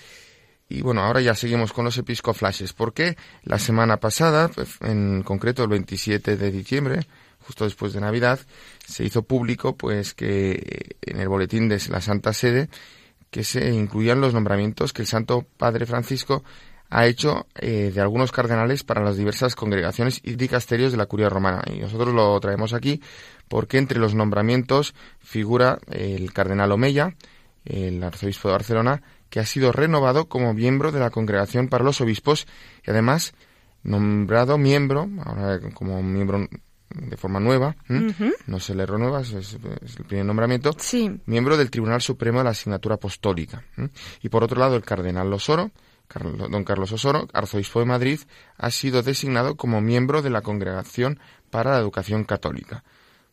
[0.70, 5.64] Y bueno, ahora ya seguimos con los episcoflashes, porque la semana pasada, pues, en concreto
[5.64, 7.06] el 27 de diciembre,
[7.46, 8.40] justo después de Navidad,
[8.86, 12.68] se hizo público pues que en el boletín de la Santa Sede
[13.30, 16.44] que se incluían los nombramientos que el Santo Padre Francisco
[16.90, 21.28] ha hecho eh, de algunos cardenales para las diversas congregaciones y dicasterios de la curia
[21.28, 21.62] romana.
[21.66, 23.02] Y nosotros lo traemos aquí
[23.48, 27.16] porque entre los nombramientos figura el cardenal Omeya,
[27.64, 32.00] el arzobispo de Barcelona, que ha sido renovado como miembro de la congregación para los
[32.00, 32.46] obispos
[32.86, 33.34] y además
[33.82, 36.46] nombrado miembro, ahora como miembro
[36.94, 37.76] de forma nueva,
[38.46, 39.58] no se le renueva, es, es,
[39.98, 40.76] el primer nombramiento,
[41.26, 43.64] miembro del Tribunal Supremo de la Asignatura Apostólica.
[44.22, 45.70] Y por otro lado, el cardenal Osoro,
[46.48, 48.20] don Carlos Osoro, arzobispo de Madrid,
[48.56, 51.18] ha sido designado como miembro de la Congregación
[51.50, 52.84] para la Educación Católica.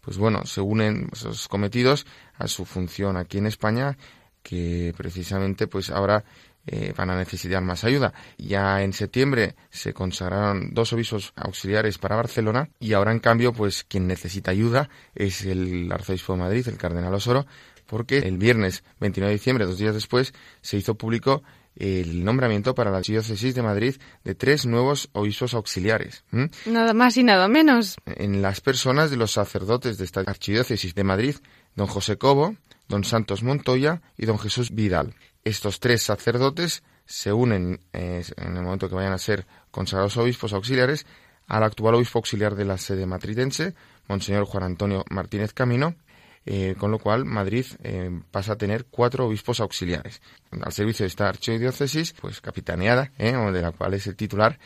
[0.02, 3.98] Pues bueno, se unen esos cometidos a su función aquí en España,
[4.42, 6.24] que precisamente pues ahora
[6.68, 8.14] eh, van a necesitar más ayuda.
[8.38, 13.84] Ya en septiembre se consagraron dos obispos auxiliares para Barcelona y ahora en cambio pues
[13.84, 17.46] quien necesita ayuda es el arzobispo de Madrid, el cardenal Osoro,
[17.88, 21.44] porque el viernes 29 de diciembre, dos días después, se hizo público
[21.76, 26.24] el nombramiento para la diócesis de Madrid de tres nuevos obispos auxiliares.
[26.66, 27.96] Nada más y nada menos.
[28.06, 31.36] En las personas de los sacerdotes de esta archidiócesis de Madrid,
[31.76, 32.56] don José Cobo,
[32.88, 38.64] don Santos Montoya y don Jesús Vidal estos tres sacerdotes se unen eh, en el
[38.64, 41.06] momento que vayan a ser consagrados obispos auxiliares
[41.48, 43.74] al actual obispo auxiliar de la sede matridense,
[44.08, 45.96] Monseñor Juan Antonio Martínez Camino,
[46.46, 50.22] eh, con lo cual Madrid eh, pasa a tener cuatro obispos auxiliares.
[50.52, 54.60] Al servicio de esta archidiócesis, pues capitaneada, de la cual es el titular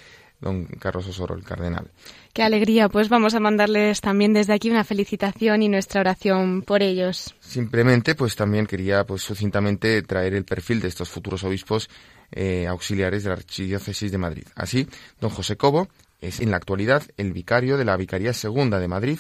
[0.45, 1.89] don Carlos Osoro, el cardenal.
[2.31, 6.83] Qué alegría, pues vamos a mandarles también desde aquí una felicitación y nuestra oración por
[6.83, 7.35] ellos.
[7.39, 11.89] Simplemente, pues también quería, pues sucintamente traer el perfil de estos futuros obispos
[12.31, 14.45] eh, auxiliares de la Archidiócesis de Madrid.
[14.55, 14.87] Así,
[15.19, 15.87] don José Cobo
[16.21, 19.19] es en la actualidad el vicario de la Vicaría Segunda de Madrid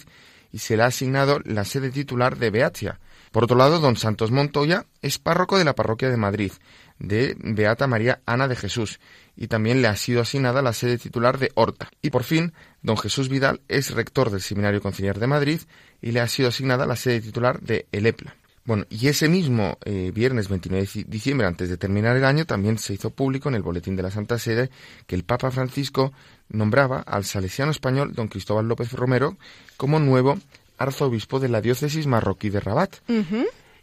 [0.51, 2.99] y se le ha asignado la sede titular de Beatia.
[3.31, 6.51] Por otro lado, don Santos Montoya es párroco de la parroquia de Madrid,
[6.99, 8.99] de Beata María Ana de Jesús,
[9.35, 11.89] y también le ha sido asignada la sede titular de Horta.
[12.01, 15.61] Y por fin, don Jesús Vidal es rector del Seminario Conciliar de Madrid
[16.01, 18.35] y le ha sido asignada la sede titular de Elepla.
[18.65, 22.79] Bueno, y ese mismo eh, viernes 29 de diciembre, antes de terminar el año, también
[22.79, 24.71] se hizo público en el Boletín de la Santa Sede
[25.05, 26.13] que el Papa Francisco
[26.49, 29.37] nombraba al salesiano español don Cristóbal López Romero
[29.77, 30.39] como nuevo
[30.79, 32.95] arzobispo de la diócesis marroquí de Rabat.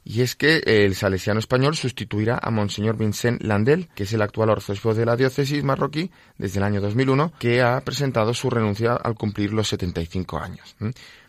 [0.04, 4.50] Y es que el salesiano español sustituirá a Monseñor Vincent Landel, que es el actual
[4.50, 9.14] arzobispo de la diócesis marroquí desde el año 2001, que ha presentado su renuncia al
[9.14, 10.76] cumplir los 75 años.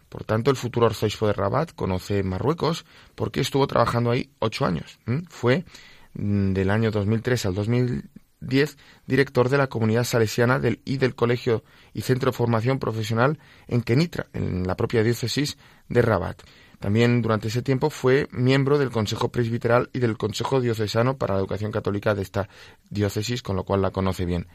[0.09, 4.99] Por tanto, el futuro arzobispo de Rabat conoce Marruecos porque estuvo trabajando ahí ocho años.
[5.30, 5.65] Fue
[6.13, 11.63] mm, del año 2003 al 2010 director de la comunidad salesiana del, y del Colegio
[11.93, 15.57] y Centro de Formación Profesional en Kenitra, en la propia diócesis
[15.89, 16.41] de Rabat.
[16.84, 21.40] También durante ese tiempo fue miembro del Consejo Presbiteral y del Consejo Diocesano para la
[21.40, 22.50] Educación Católica de esta
[22.90, 24.48] diócesis, con lo cual la conoce bien.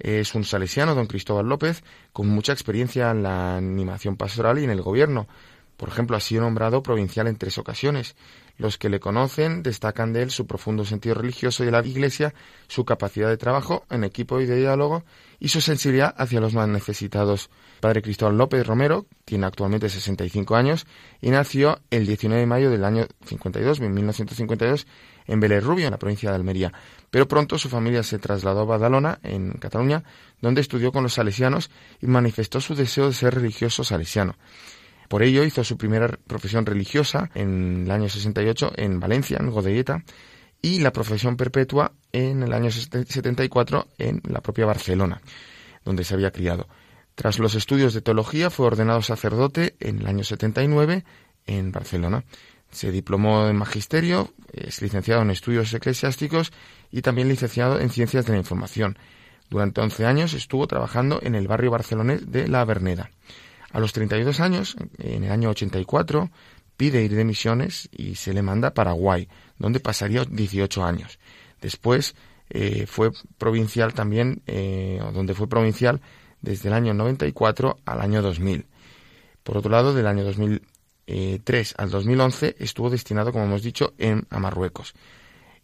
[0.00, 4.70] Es un salesiano, don Cristóbal López, con mucha experiencia en la animación pastoral y en
[4.70, 5.28] el gobierno.
[5.76, 8.16] Por ejemplo, ha sido nombrado provincial en tres ocasiones.
[8.58, 12.34] Los que le conocen destacan de él su profundo sentido religioso de la Iglesia,
[12.68, 15.04] su capacidad de trabajo en equipo y de diálogo
[15.40, 17.50] y su sensibilidad hacia los más necesitados.
[17.80, 20.86] Padre Cristóbal López Romero tiene actualmente 65 años
[21.20, 24.86] y nació el 19 de mayo del año 52, 1952,
[25.26, 26.72] en Vélez Rubio, en la provincia de Almería.
[27.10, 30.04] Pero pronto su familia se trasladó a Badalona, en Cataluña,
[30.40, 34.36] donde estudió con los salesianos y manifestó su deseo de ser religioso salesiano.
[35.12, 40.04] Por ello hizo su primera profesión religiosa en el año 68 en Valencia, en Godelleta,
[40.62, 45.20] y la profesión perpetua en el año 74 en la propia Barcelona,
[45.84, 46.66] donde se había criado.
[47.14, 51.04] Tras los estudios de teología fue ordenado sacerdote en el año 79
[51.44, 52.24] en Barcelona.
[52.70, 56.54] Se diplomó en magisterio, es licenciado en estudios eclesiásticos
[56.90, 58.96] y también licenciado en ciencias de la información.
[59.50, 63.10] Durante 11 años estuvo trabajando en el barrio barcelonés de La Verneda.
[63.72, 66.30] A los 32 años, en el año 84,
[66.76, 71.18] pide ir de misiones y se le manda a Paraguay, donde pasaría 18 años.
[71.60, 72.14] Después
[72.50, 76.00] eh, fue provincial también, eh, donde fue provincial
[76.42, 78.66] desde el año 94 al año 2000.
[79.42, 84.38] Por otro lado, del año 2003 al 2011 estuvo destinado, como hemos dicho, en, a
[84.38, 84.94] Marruecos.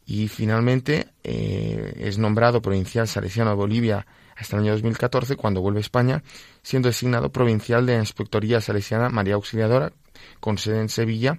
[0.07, 4.07] Y finalmente eh, es nombrado provincial salesiano de Bolivia
[4.39, 6.23] hasta el año 2014, cuando vuelve a España,
[6.63, 9.93] siendo designado provincial de la Inspectoría Salesiana María Auxiliadora,
[10.41, 11.39] con sede en Sevilla,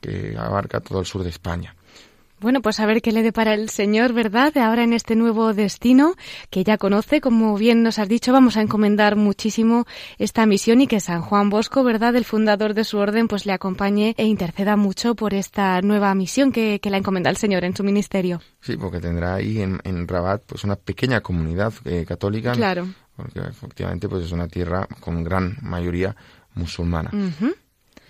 [0.00, 1.74] que abarca todo el sur de España.
[2.42, 4.56] Bueno, pues a ver qué le depara el Señor, ¿verdad?
[4.58, 6.16] Ahora en este nuevo destino
[6.50, 9.86] que ya conoce, como bien nos has dicho, vamos a encomendar muchísimo
[10.18, 12.16] esta misión y que San Juan Bosco, ¿verdad?
[12.16, 16.50] El fundador de su orden, pues le acompañe e interceda mucho por esta nueva misión
[16.50, 18.40] que, que la encomenda el Señor en su ministerio.
[18.60, 22.52] Sí, porque tendrá ahí en, Rabat pues una pequeña comunidad eh, católica.
[22.52, 22.88] Claro.
[23.14, 26.16] Porque efectivamente pues es una tierra con gran mayoría
[26.54, 27.10] musulmana.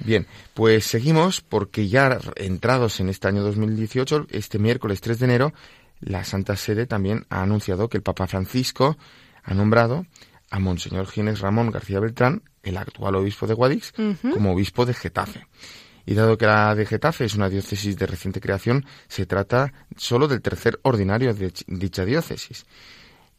[0.05, 5.53] Bien, pues seguimos porque ya entrados en este año 2018, este miércoles 3 de enero,
[6.01, 8.97] la Santa Sede también ha anunciado que el Papa Francisco
[9.45, 10.07] ha nombrado
[10.51, 13.93] a Monseñor Ginés Ramón García Beltrán, el actual obispo de Guadix,
[14.33, 15.47] como obispo de Getafe.
[16.05, 20.27] Y dado que la de Getafe es una diócesis de reciente creación, se trata solo
[20.27, 22.67] del tercer ordinario de dicha diócesis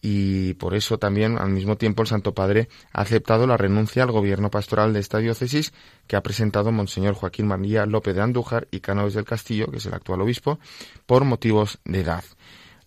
[0.05, 4.11] y por eso también al mismo tiempo el Santo Padre ha aceptado la renuncia al
[4.11, 5.71] gobierno pastoral de esta diócesis
[6.07, 9.85] que ha presentado Monseñor Joaquín María López de Andújar y Cánovas del Castillo, que es
[9.85, 10.59] el actual obispo,
[11.05, 12.23] por motivos de edad.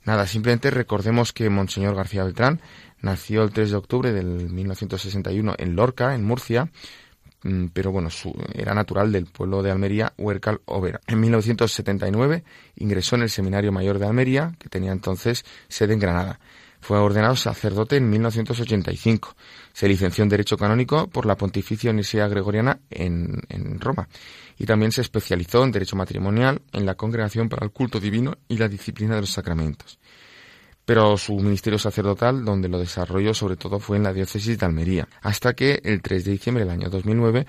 [0.04, 2.60] Nada, simplemente recordemos que Monseñor García Beltrán
[3.00, 6.70] nació el 3 de octubre del 1961 en Lorca, en Murcia,
[7.44, 8.10] mm, pero bueno,
[8.52, 11.00] era natural del pueblo de Almería, Huercal Overa.
[11.06, 12.44] En 1979
[12.76, 16.40] ingresó en el Seminario Mayor de Almería, que tenía entonces sede en Granada.
[16.86, 19.34] Fue ordenado sacerdote en 1985.
[19.72, 24.08] Se licenció en Derecho Canónico por la Pontificia Universidad Gregoriana en, Roma.
[24.56, 28.56] Y también se especializó en Derecho Matrimonial en la Congregación para el Culto Divino y
[28.56, 29.98] la Disciplina de los Sacramentos.
[30.84, 35.08] Pero su ministerio sacerdotal, donde lo desarrolló sobre todo, fue en la diócesis de Almería,
[35.22, 37.46] hasta que el 3 de diciembre del año 2009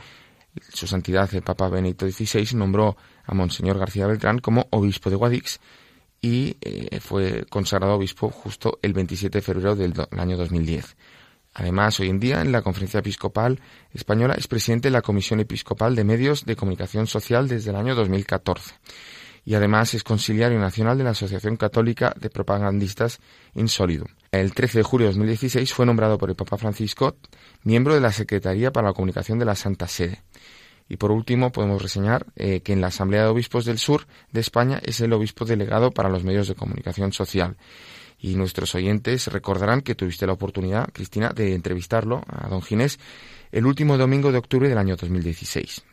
[0.73, 5.59] su santidad el Papa Benedicto XVI nombró a Monseñor García Beltrán como obispo de Guadix
[6.21, 10.95] y eh, fue consagrado obispo justo el 27 de febrero del, año 2010.
[11.53, 13.59] Además, hoy en día en la Conferencia Episcopal
[13.91, 17.95] Española es presidente de la Comisión Episcopal de Medios de Comunicación Social desde el año
[17.95, 18.75] 2014.
[19.43, 23.19] Y además es conciliario nacional de la Asociación Católica de Propagandistas
[23.55, 24.09] Insolidum.
[24.31, 27.15] El 13 de julio de 2016 fue nombrado por el Papa Francisco
[27.63, 30.21] miembro de la Secretaría para la Comunicación de la Santa Sede.
[30.89, 34.39] Y por último, podemos reseñar eh, que en la Asamblea de Obispos del Sur de
[34.39, 37.57] España es el obispo delegado para los medios de comunicación social.
[38.19, 42.99] Y nuestros oyentes recordarán que tuviste la oportunidad, Cristina, de entrevistarlo a don Ginés
[43.51, 45.83] el último domingo de octubre del año 2016.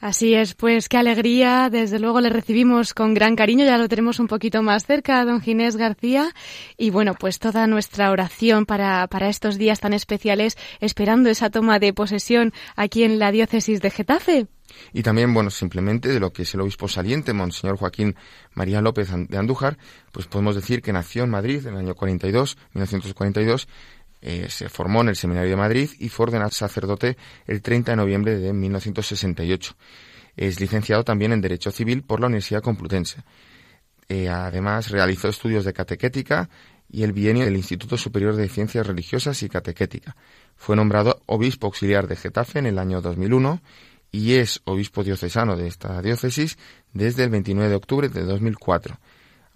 [0.00, 1.70] Así es, pues qué alegría.
[1.70, 5.40] Desde luego le recibimos con gran cariño, ya lo tenemos un poquito más cerca, don
[5.40, 6.32] Ginés García.
[6.76, 11.78] Y bueno, pues toda nuestra oración para, para estos días tan especiales, esperando esa toma
[11.78, 14.46] de posesión aquí en la diócesis de Getafe.
[14.92, 18.16] Y también, bueno, simplemente de lo que es el obispo saliente, Monseñor Joaquín
[18.54, 19.78] María López de Andújar,
[20.12, 23.68] pues podemos decir que nació en Madrid en el año 42, 1942,
[24.20, 27.16] eh, se formó en el Seminario de Madrid y fue ordenado sacerdote
[27.46, 29.76] el 30 de noviembre de 1968.
[30.36, 33.22] Es licenciado también en Derecho Civil por la Universidad Complutense.
[34.08, 36.48] Eh, además, realizó estudios de catequética
[36.90, 40.16] y el bienio del Instituto Superior de Ciencias Religiosas y Catequética.
[40.56, 43.60] Fue nombrado obispo auxiliar de Getafe en el año 2001
[44.10, 46.56] y es obispo diocesano de esta diócesis
[46.92, 48.98] desde el 29 de octubre de 2004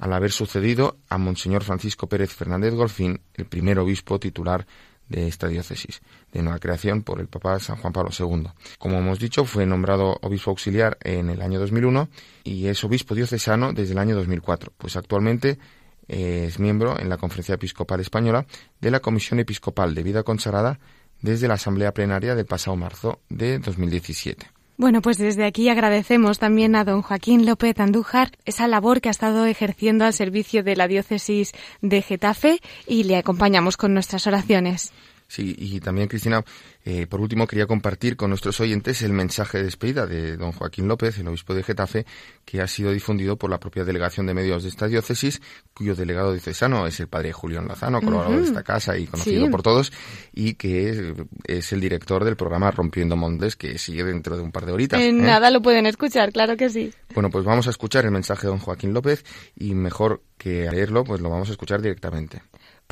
[0.03, 4.67] al haber sucedido a Monseñor Francisco Pérez Fernández Golfín, el primer obispo titular
[5.09, 8.49] de esta diócesis, de nueva creación por el Papa San Juan Pablo II.
[8.81, 12.09] Como hemos dicho, fue nombrado obispo auxiliar en el año 2001
[12.43, 15.61] y es obispo diocesano desde el año 2004, pues actualmente
[16.09, 18.45] es miembro en la Conferencia Episcopal Española
[18.81, 20.81] de la Comisión Episcopal de Vida Consagrada
[21.21, 24.62] desde la Asamblea Plenaria del pasado marzo de 2017.
[24.83, 29.12] Bueno, pues desde aquí agradecemos también a don Joaquín López Andújar esa labor que ha
[29.12, 31.53] estado ejerciendo al servicio de la diócesis
[31.83, 32.59] de Getafe
[32.89, 34.93] y le acompañamos con nuestras oraciones.
[35.33, 36.45] Sí, y también, Cristina,
[36.85, 40.87] eh, por último, quería compartir con nuestros oyentes el mensaje de despedida de don Joaquín
[40.87, 42.05] López, el obispo de Getafe,
[42.45, 45.41] que ha sido difundido por la propia delegación de medios de esta diócesis,
[45.72, 49.62] cuyo delegado diocesano es el padre Julián Lazano, colaborador de esta casa y conocido por
[49.62, 49.91] todos,
[50.35, 51.16] y que
[51.47, 55.01] es, el director del programa Rompiendo Montes, que sigue dentro de un par de horitas.
[55.01, 55.22] En ¿eh?
[55.22, 56.93] nada lo pueden escuchar, claro que sí.
[57.14, 59.24] Bueno, pues vamos a escuchar el mensaje de don Joaquín López
[59.57, 62.43] y mejor que leerlo, pues lo vamos a escuchar directamente.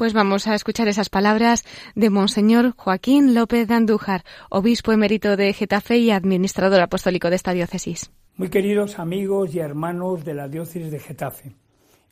[0.00, 1.62] Pues vamos a escuchar esas palabras
[1.94, 7.52] de Monseñor Joaquín López de Andújar, obispo emérito de Getafe y administrador apostólico de esta
[7.52, 8.10] diócesis.
[8.38, 11.52] Muy queridos amigos y hermanos de la diócesis de Getafe,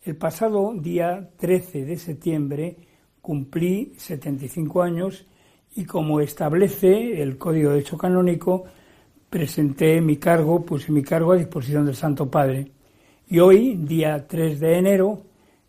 [0.02, 2.76] el pasado día 13 de septiembre
[3.22, 5.24] cumplí 75 años
[5.74, 8.64] y como establece el Código de Hecho Canónico,
[9.30, 12.70] presenté mi cargo, puse mi cargo a disposición del Santo Padre.
[13.28, 15.22] Y hoy, día 3 de enero,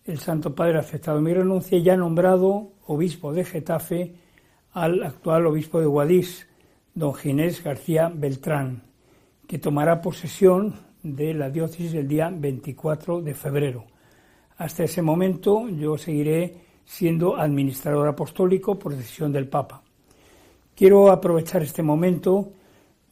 [0.09, 4.15] el Santo Padre ha aceptado mi renuncia y ha nombrado obispo de Getafe
[4.73, 6.47] al actual obispo de Guadix,
[6.93, 8.83] don Ginés García Beltrán,
[9.47, 13.85] que tomará posesión de la diócesis el día 24 de febrero.
[14.57, 16.55] Hasta ese momento yo seguiré
[16.85, 19.83] siendo administrador apostólico por decisión del Papa.
[20.75, 22.51] Quiero aprovechar este momento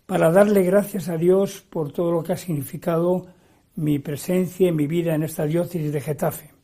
[0.06, 3.28] para darle gracias a Dios por todo lo que ha significado
[3.76, 6.57] mi presencia y mi vida en esta diócesis de Getafe.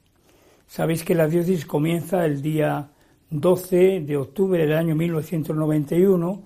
[0.68, 2.89] Sabéis que la diócesis comienza el día
[3.30, 6.41] 12 de octubre del año 1991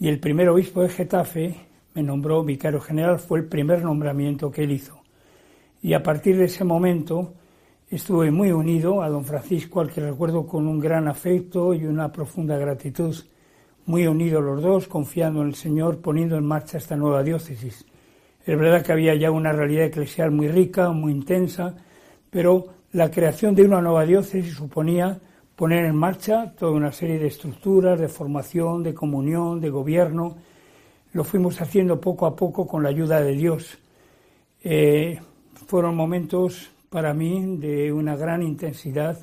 [0.00, 1.54] y el primer obispo de Getafe
[1.94, 5.00] me nombró vicario general, fue el primer nombramiento que él hizo.
[5.82, 7.34] Y a partir de ese momento
[7.90, 12.12] estuve muy unido a don Francisco, al que recuerdo con un gran afecto y una
[12.12, 13.16] profunda gratitud,
[13.86, 17.84] muy unidos los dos, confiando en el Señor, poniendo en marcha esta nueva diócesis.
[18.44, 21.74] Es verdad que había ya una realidad eclesial muy rica, muy intensa,
[22.30, 25.18] pero la creación de una nueva diócesis suponía
[25.56, 30.36] poner en marcha toda una serie de estructuras, de formación, de comunión, de gobierno.
[31.12, 33.78] Lo fuimos haciendo poco a poco con la ayuda de Dios.
[34.62, 35.20] Eh,
[35.66, 39.18] fueron momentos para mí de una gran intensidad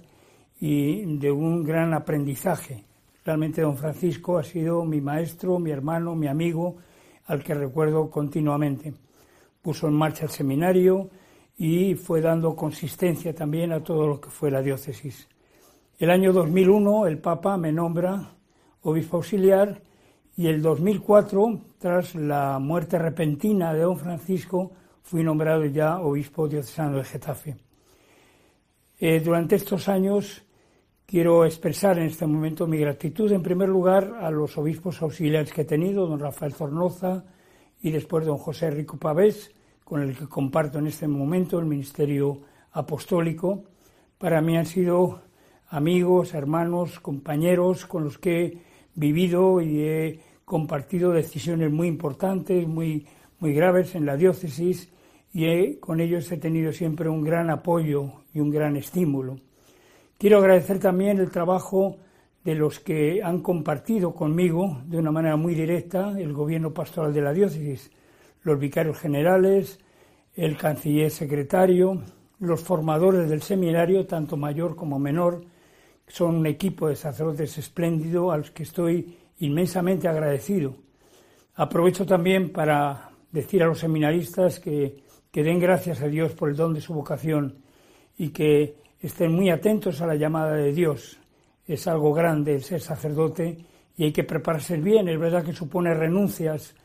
[0.59, 2.83] y de un gran aprendizaje.
[3.23, 6.75] Realmente don Francisco ha sido mi maestro, mi hermano, mi amigo,
[7.25, 8.93] al que recuerdo continuamente.
[9.63, 11.09] Puso en marcha el seminario,
[11.57, 15.27] y fue dando consistencia también a todo lo que fue la diócesis.
[15.97, 18.35] El año 2001 el Papa me nombra
[18.81, 19.81] obispo auxiliar
[20.37, 26.97] y el 2004, tras la muerte repentina de don Francisco, fui nombrado ya obispo diocesano
[26.97, 27.55] de Getafe.
[28.99, 30.43] Eh, durante estos años
[31.05, 35.61] quiero expresar en este momento mi gratitud, en primer lugar, a los obispos auxiliares que
[35.61, 37.23] he tenido, don Rafael Zornoza
[37.81, 39.55] y después don José Rico Pavés,
[39.85, 43.63] con el que comparto en este momento el ministerio apostólico.
[44.17, 45.21] Para mí han sido
[45.69, 48.57] amigos, hermanos, compañeros con los que he
[48.95, 53.05] vivido y he compartido decisiones muy importantes, muy,
[53.39, 54.91] muy graves en la diócesis
[55.31, 59.37] y con ellos he tenido siempre un gran apoyo y un gran estímulo.
[60.17, 61.97] Quiero agradecer también el trabajo
[62.43, 67.21] de los que han compartido conmigo de una manera muy directa el gobierno pastoral de
[67.21, 67.91] la diócesis,
[68.45, 69.79] los vicarios generales,
[70.35, 72.01] el canciller secretario,
[72.39, 75.41] los formadores del seminario, tanto mayor como menor,
[76.07, 80.75] son un equipo de sacerdotes espléndido a los que estoy inmensamente agradecido.
[81.55, 86.55] Aprovecho también para decir a los seminaristas que, que den gracias a Dios por el
[86.55, 87.63] don de su vocación
[88.15, 91.17] y que estén muy atentos a la llamada de Dios.
[91.65, 93.57] Es algo grande el ser sacerdote
[93.97, 95.09] y hay que prepararse bien.
[95.09, 96.75] Es verdad que supone renuncias,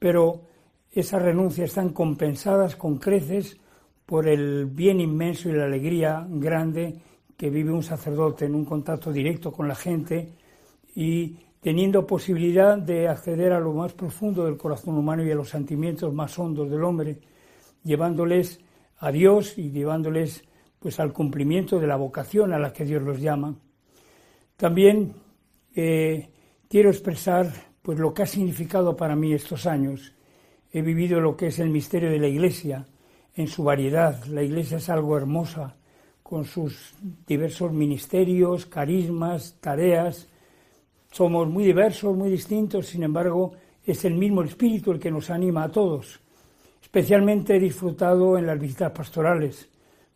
[0.00, 0.53] pero
[1.00, 3.58] esas renuncias están compensadas con creces
[4.06, 7.00] por el bien inmenso y la alegría grande
[7.36, 10.32] que vive un sacerdote en un contacto directo con la gente
[10.94, 15.48] y teniendo posibilidad de acceder a lo más profundo del corazón humano y a los
[15.48, 17.18] sentimientos más hondos del hombre,
[17.82, 18.60] llevándoles
[18.98, 20.44] a Dios y llevándoles
[20.78, 23.54] pues al cumplimiento de la vocación a la que Dios los llama.
[24.56, 25.14] También
[25.74, 26.28] eh,
[26.68, 30.14] quiero expresar pues lo que ha significado para mí estos años.
[30.74, 32.84] He vivido lo que es el misterio de la Iglesia
[33.36, 34.24] en su variedad.
[34.24, 35.76] La Iglesia es algo hermosa,
[36.20, 40.28] con sus diversos ministerios, carismas, tareas.
[41.12, 43.52] Somos muy diversos, muy distintos, sin embargo,
[43.84, 46.18] es el mismo Espíritu el que nos anima a todos.
[46.82, 49.68] Especialmente he disfrutado en las visitas pastorales,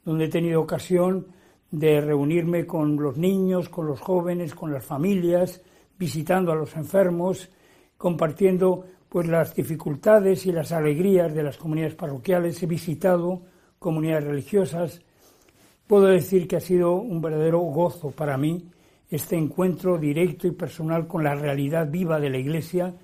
[0.04, 1.28] donde he tenido ocasión
[1.70, 5.62] de reunirme con los niños, con los jóvenes, con las familias,
[5.96, 7.48] visitando a los enfermos,
[7.96, 12.62] compartiendo pues las dificultades y las alegrías de las comunidades parroquiales.
[12.62, 13.42] He visitado
[13.78, 15.00] comunidades religiosas.
[15.86, 18.68] Puedo decir que ha sido un verdadero gozo para mí
[19.10, 22.94] este encuentro directo y personal con la realidad viva de la Iglesia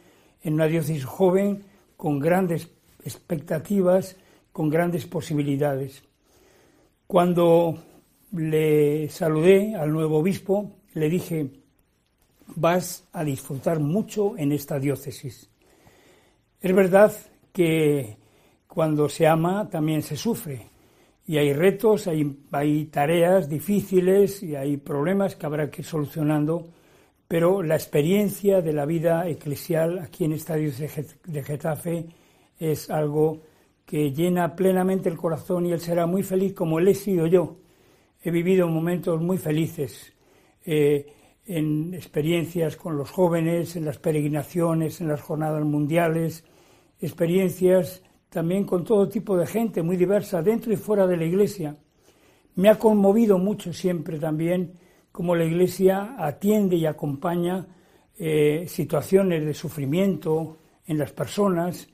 [0.43, 1.65] en una diócesis joven
[1.97, 2.69] con grandes
[3.03, 4.17] expectativas,
[4.53, 6.03] con grandes posibilidades.
[7.07, 7.79] Cuando
[8.33, 11.51] le saludé al nuevo obispo, le dije,
[12.57, 15.49] vas a disfrutar mucho en esta diócesis.
[16.65, 17.13] Es verdad
[17.53, 18.17] que
[18.67, 20.71] cuando se ama también se sufre
[21.27, 26.67] y hay retos, hay, tareas difíciles y hay problemas que habrá que ir solucionando,
[27.29, 32.07] pero la experiencia de la vida eclesial aquí en esta diócesis de Getafe
[32.59, 33.43] es algo
[33.85, 37.59] que llena plenamente el corazón y él será muy feliz como él he sido yo.
[38.23, 40.15] He vivido momentos muy felices
[40.65, 41.13] eh,
[41.45, 46.43] en experiencias con los jóvenes, en las peregrinaciones, en las jornadas mundiales,
[47.01, 51.77] experiencias también con todo tipo de gente muy diversa dentro y fuera de la Iglesia.
[52.57, 54.73] Me ha conmovido mucho siempre también
[55.13, 57.67] cómo la Iglesia atiende y acompaña
[58.19, 61.89] eh, situaciones de sufrimiento en las personas,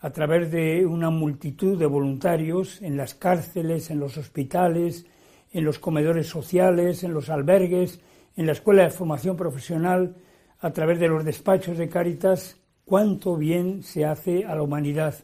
[0.00, 5.06] a través de una multitud de voluntarios en las cárceles, en los hospitales,
[5.52, 8.00] en los comedores sociales, en los albergues,
[8.36, 10.16] en la escuela de formación profesional,
[10.58, 15.14] a través de los despachos de Cáritas, cuánto bien se hace a la humanidad.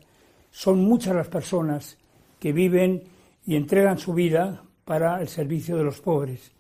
[0.51, 1.99] Son muchas las personas
[2.39, 3.03] que viven
[3.45, 6.53] y entregan su vida para el servicio de los pobres.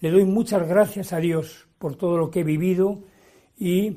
[0.00, 3.00] Le doy muchas gracias a Dios por todo lo que he vivido
[3.58, 3.96] y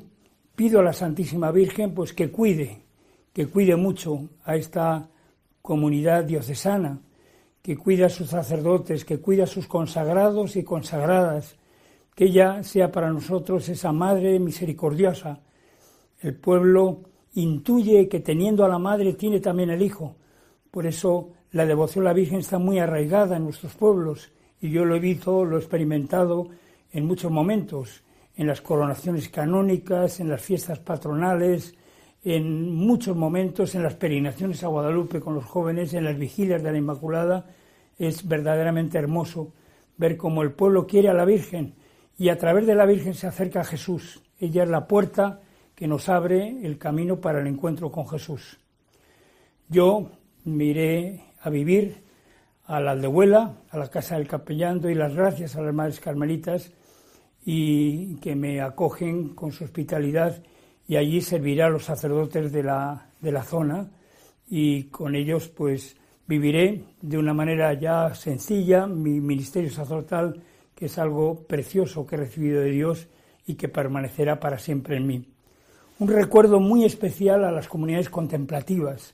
[0.56, 2.89] pido a la Santísima Virgen pues que cuide
[3.34, 5.08] que cuide mucho a esta
[5.62, 7.00] comunidad diocesana,
[7.62, 11.56] que cuide a sus sacerdotes, que cuide a sus consagrados y consagradas,
[12.16, 15.39] que ella sea para nosotros esa Madre misericordiosa.
[16.20, 17.01] El pueblo
[17.34, 20.15] intuye que teniendo a la Madre tiene también el Hijo.
[20.70, 24.84] Por eso la devoción a la Virgen está muy arraigada en nuestros pueblos y yo
[24.84, 26.49] lo he visto, lo he experimentado
[26.91, 28.03] en muchos momentos,
[28.36, 31.76] en las coronaciones canónicas, en las fiestas patronales,
[32.24, 36.72] en muchos momentos, en las peregrinaciones a Guadalupe con los jóvenes, en las vigilias de
[36.72, 37.45] la Inmaculada,
[37.97, 39.53] es verdaderamente hermoso
[39.97, 41.76] ver cómo el pueblo quiere a la Virgen
[42.17, 44.22] y a través de la Virgen se acerca a Jesús.
[44.39, 45.41] Ella es la puerta
[45.80, 48.59] que nos abre el camino para el encuentro con Jesús.
[49.69, 50.11] Yo
[50.43, 52.03] me iré a vivir
[52.65, 56.73] a la aldehuela, a la casa del capellán, doy las gracias a las madres carmelitas
[57.45, 60.43] y que me acogen con su hospitalidad
[60.86, 63.89] y allí servirá a los sacerdotes de la, de la zona
[64.49, 65.95] y con ellos pues
[66.27, 70.43] viviré de una manera ya sencilla mi ministerio sacerdotal,
[70.75, 73.07] que es algo precioso que he recibido de Dios
[73.47, 75.38] y que permanecerá para siempre en mí.
[76.00, 79.14] Un recuerdo muy especial a las comunidades contemplativas.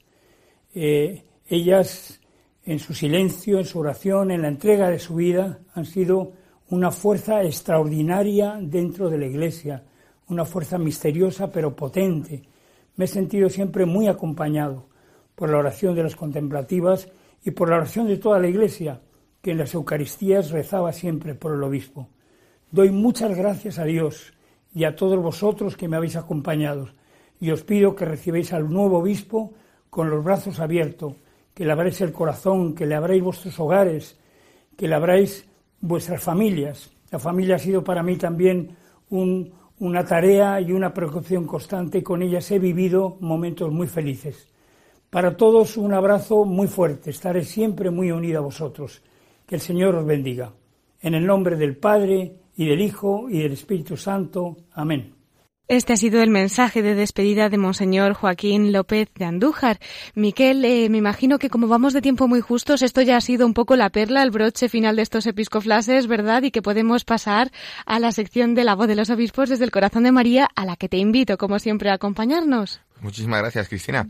[0.73, 2.21] Eh, ellas,
[2.63, 6.33] en su silencio, en su oración, en la entrega de su vida, han sido
[6.69, 9.83] una fuerza extraordinaria dentro de la Iglesia
[10.27, 12.43] una fuerza misteriosa pero potente.
[12.95, 14.87] Me he sentido siempre muy acompañado
[15.35, 17.09] por la oración de las contemplativas
[17.43, 19.01] y por la oración de toda la Iglesia,
[19.41, 22.09] que en las Eucaristías rezaba siempre por el obispo.
[22.71, 24.33] Doy muchas gracias a Dios
[24.75, 26.89] y a todos vosotros que me habéis acompañado,
[27.39, 29.53] y os pido que recibáis al nuevo obispo
[29.89, 31.13] con los brazos abiertos,
[31.53, 34.19] que le abráis el corazón, que le abráis vuestros hogares,
[34.75, 35.47] que le abráis
[35.79, 36.91] vuestras familias.
[37.09, 38.75] La familia ha sido para mí también
[39.09, 42.03] un, una tarea y una preocupación constante.
[42.03, 44.49] Con ellas he vivido momentos muy felices.
[45.09, 47.11] Para todos un abrazo muy fuerte.
[47.11, 49.01] Estaré siempre muy unido a vosotros.
[49.45, 50.51] Que el Señor os bendiga.
[51.01, 54.57] En el nombre del Padre y del Hijo y del Espíritu Santo.
[54.73, 55.15] Amén.
[55.67, 59.79] Este ha sido el mensaje de despedida de Monseñor Joaquín López de Andújar.
[60.13, 63.47] Miquel, eh, me imagino que como vamos de tiempo muy justos, esto ya ha sido
[63.47, 66.43] un poco la perla, el broche final de estos episcoflases, ¿verdad?
[66.43, 67.51] Y que podemos pasar
[67.87, 70.65] a la sección de la voz de los obispos desde el corazón de María, a
[70.65, 72.81] la que te invito, como siempre, a acompañarnos.
[73.01, 74.07] Muchísimas gracias, Cristina.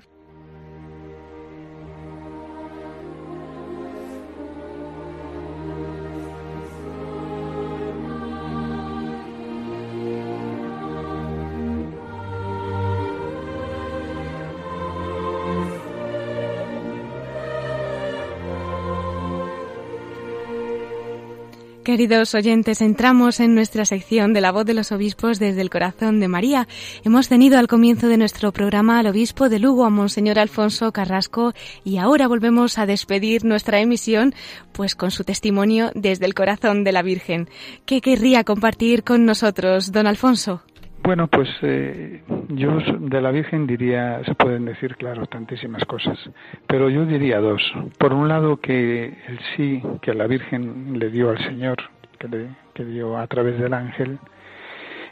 [21.86, 26.20] Queridos oyentes, entramos en nuestra sección de la voz de los obispos desde el corazón
[26.20, 26.68] de María.
[27.04, 31.54] Hemos tenido al comienzo de nuestro programa al obispo de Lugo, a Monseñor Alfonso Carrasco,
[31.84, 34.34] y ahora volvemos a despedir nuestra emisión,
[34.72, 37.50] pues con su testimonio desde el corazón de la Virgen.
[37.86, 40.64] ¿Qué querría compartir con nosotros, don Alfonso?
[41.06, 46.18] Bueno, pues eh, yo de la Virgen diría, se pueden decir, claro, tantísimas cosas,
[46.66, 47.62] pero yo diría dos.
[48.00, 51.78] Por un lado, que el sí que la Virgen le dio al Señor,
[52.18, 54.18] que, le, que dio a través del ángel,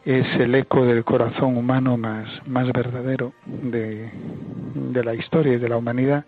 [0.04, 4.10] es el eco del corazón humano más, más verdadero de,
[4.74, 6.26] de la historia y de la humanidad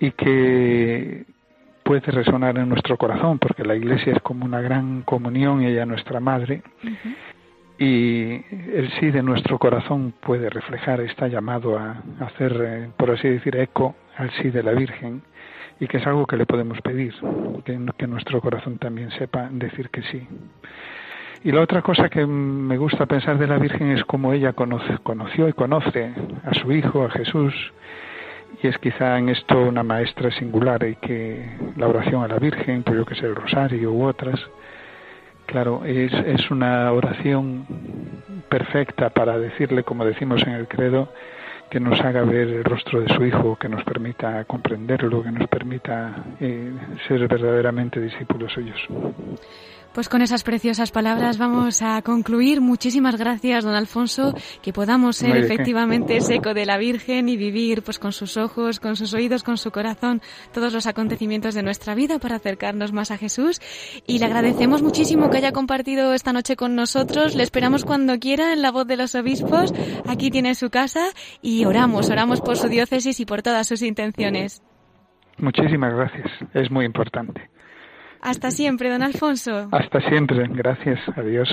[0.00, 1.24] y que
[1.84, 5.82] puede resonar en nuestro corazón, porque la Iglesia es como una gran comunión y ella
[5.82, 6.62] es nuestra madre
[7.78, 13.28] y el sí de nuestro corazón puede reflejar, está llamado a hacer, eh, por así
[13.28, 15.22] decir, eco al sí de la Virgen
[15.78, 17.14] y que es algo que le podemos pedir,
[17.64, 20.26] que, nuestro corazón también sepa decir que sí.
[21.44, 24.98] Y la otra cosa que me gusta pensar de la Virgen es cómo ella conoce,
[25.02, 26.14] conoció y conoce
[26.44, 27.54] a su Hijo, a Jesús,
[28.62, 31.46] y es quizá en esto una maestra singular y que
[31.76, 34.40] la oración a la Virgen, pues yo que sé, el rosario u otras,
[35.46, 37.66] Claro, es, es una oración
[38.48, 41.08] perfecta para decirle, como decimos en el credo,
[41.70, 45.48] que nos haga ver el rostro de su Hijo, que nos permita comprenderlo, que nos
[45.48, 46.72] permita eh,
[47.06, 48.78] ser verdaderamente discípulos suyos.
[49.96, 52.60] Pues con esas preciosas palabras vamos a concluir.
[52.60, 57.80] Muchísimas gracias, don Alfonso, que podamos ser efectivamente ese eco de la Virgen y vivir
[57.80, 60.20] pues con sus ojos, con sus oídos, con su corazón
[60.52, 63.62] todos los acontecimientos de nuestra vida para acercarnos más a Jesús.
[64.06, 67.34] Y le agradecemos muchísimo que haya compartido esta noche con nosotros.
[67.34, 69.72] Le esperamos cuando quiera en la voz de los obispos.
[70.06, 71.06] Aquí tiene su casa
[71.40, 74.62] y oramos, oramos por su diócesis y por todas sus intenciones.
[75.38, 76.30] Muchísimas gracias.
[76.52, 77.48] Es muy importante.
[78.26, 79.68] Hasta siempre, don Alfonso.
[79.70, 80.46] Hasta siempre.
[80.50, 80.98] Gracias.
[81.16, 81.48] Adiós.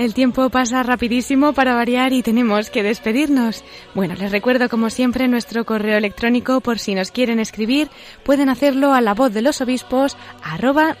[0.00, 3.62] El tiempo pasa rapidísimo para variar y tenemos que despedirnos.
[3.94, 7.90] Bueno, les recuerdo como siempre nuestro correo electrónico por si nos quieren escribir,
[8.24, 10.16] pueden hacerlo a la voz de los obispos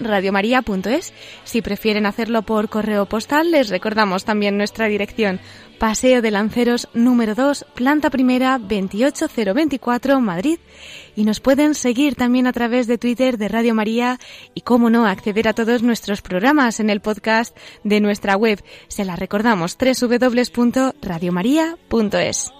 [0.00, 1.14] radiomaria.es.
[1.44, 5.40] Si prefieren hacerlo por correo postal, les recordamos también nuestra dirección
[5.78, 10.58] Paseo de Lanceros número 2, planta primera 28024, Madrid.
[11.16, 14.20] Y nos pueden seguir también a través de Twitter de Radio María
[14.54, 18.62] y, cómo no, acceder a todos nuestros programas en el podcast de nuestra web.
[18.88, 22.59] Se la recordamos www.radiomaria.es.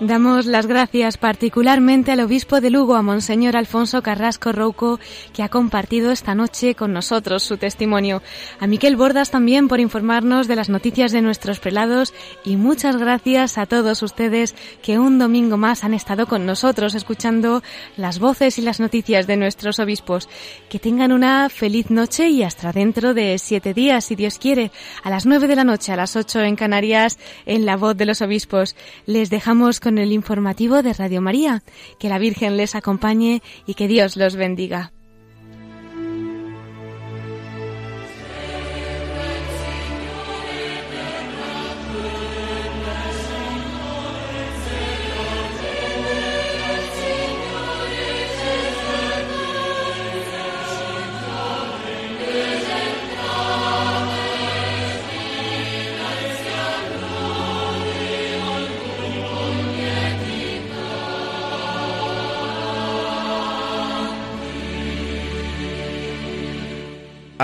[0.00, 5.00] Damos las gracias particularmente al obispo de Lugo, a Monseñor Alfonso Carrasco Rouco,
[5.32, 8.20] que ha compartido esta noche con nosotros su testimonio.
[8.60, 12.12] A Miquel Bordas también por informarnos de las noticias de nuestros prelados
[12.44, 17.62] y muchas gracias a todos ustedes que un domingo más han estado con nosotros escuchando
[17.96, 20.28] las voces y las noticias de nuestros obispos.
[20.68, 24.72] Que tengan una feliz noche y hasta dentro de siete días, si Dios quiere,
[25.02, 28.04] a las nueve de la noche, a las ocho en Canarias, en la voz de
[28.04, 28.76] los obispos.
[29.06, 31.62] Les dejamos con el informativo de Radio María.
[32.00, 34.95] Que la Virgen les acompañe y que Dios los bendiga.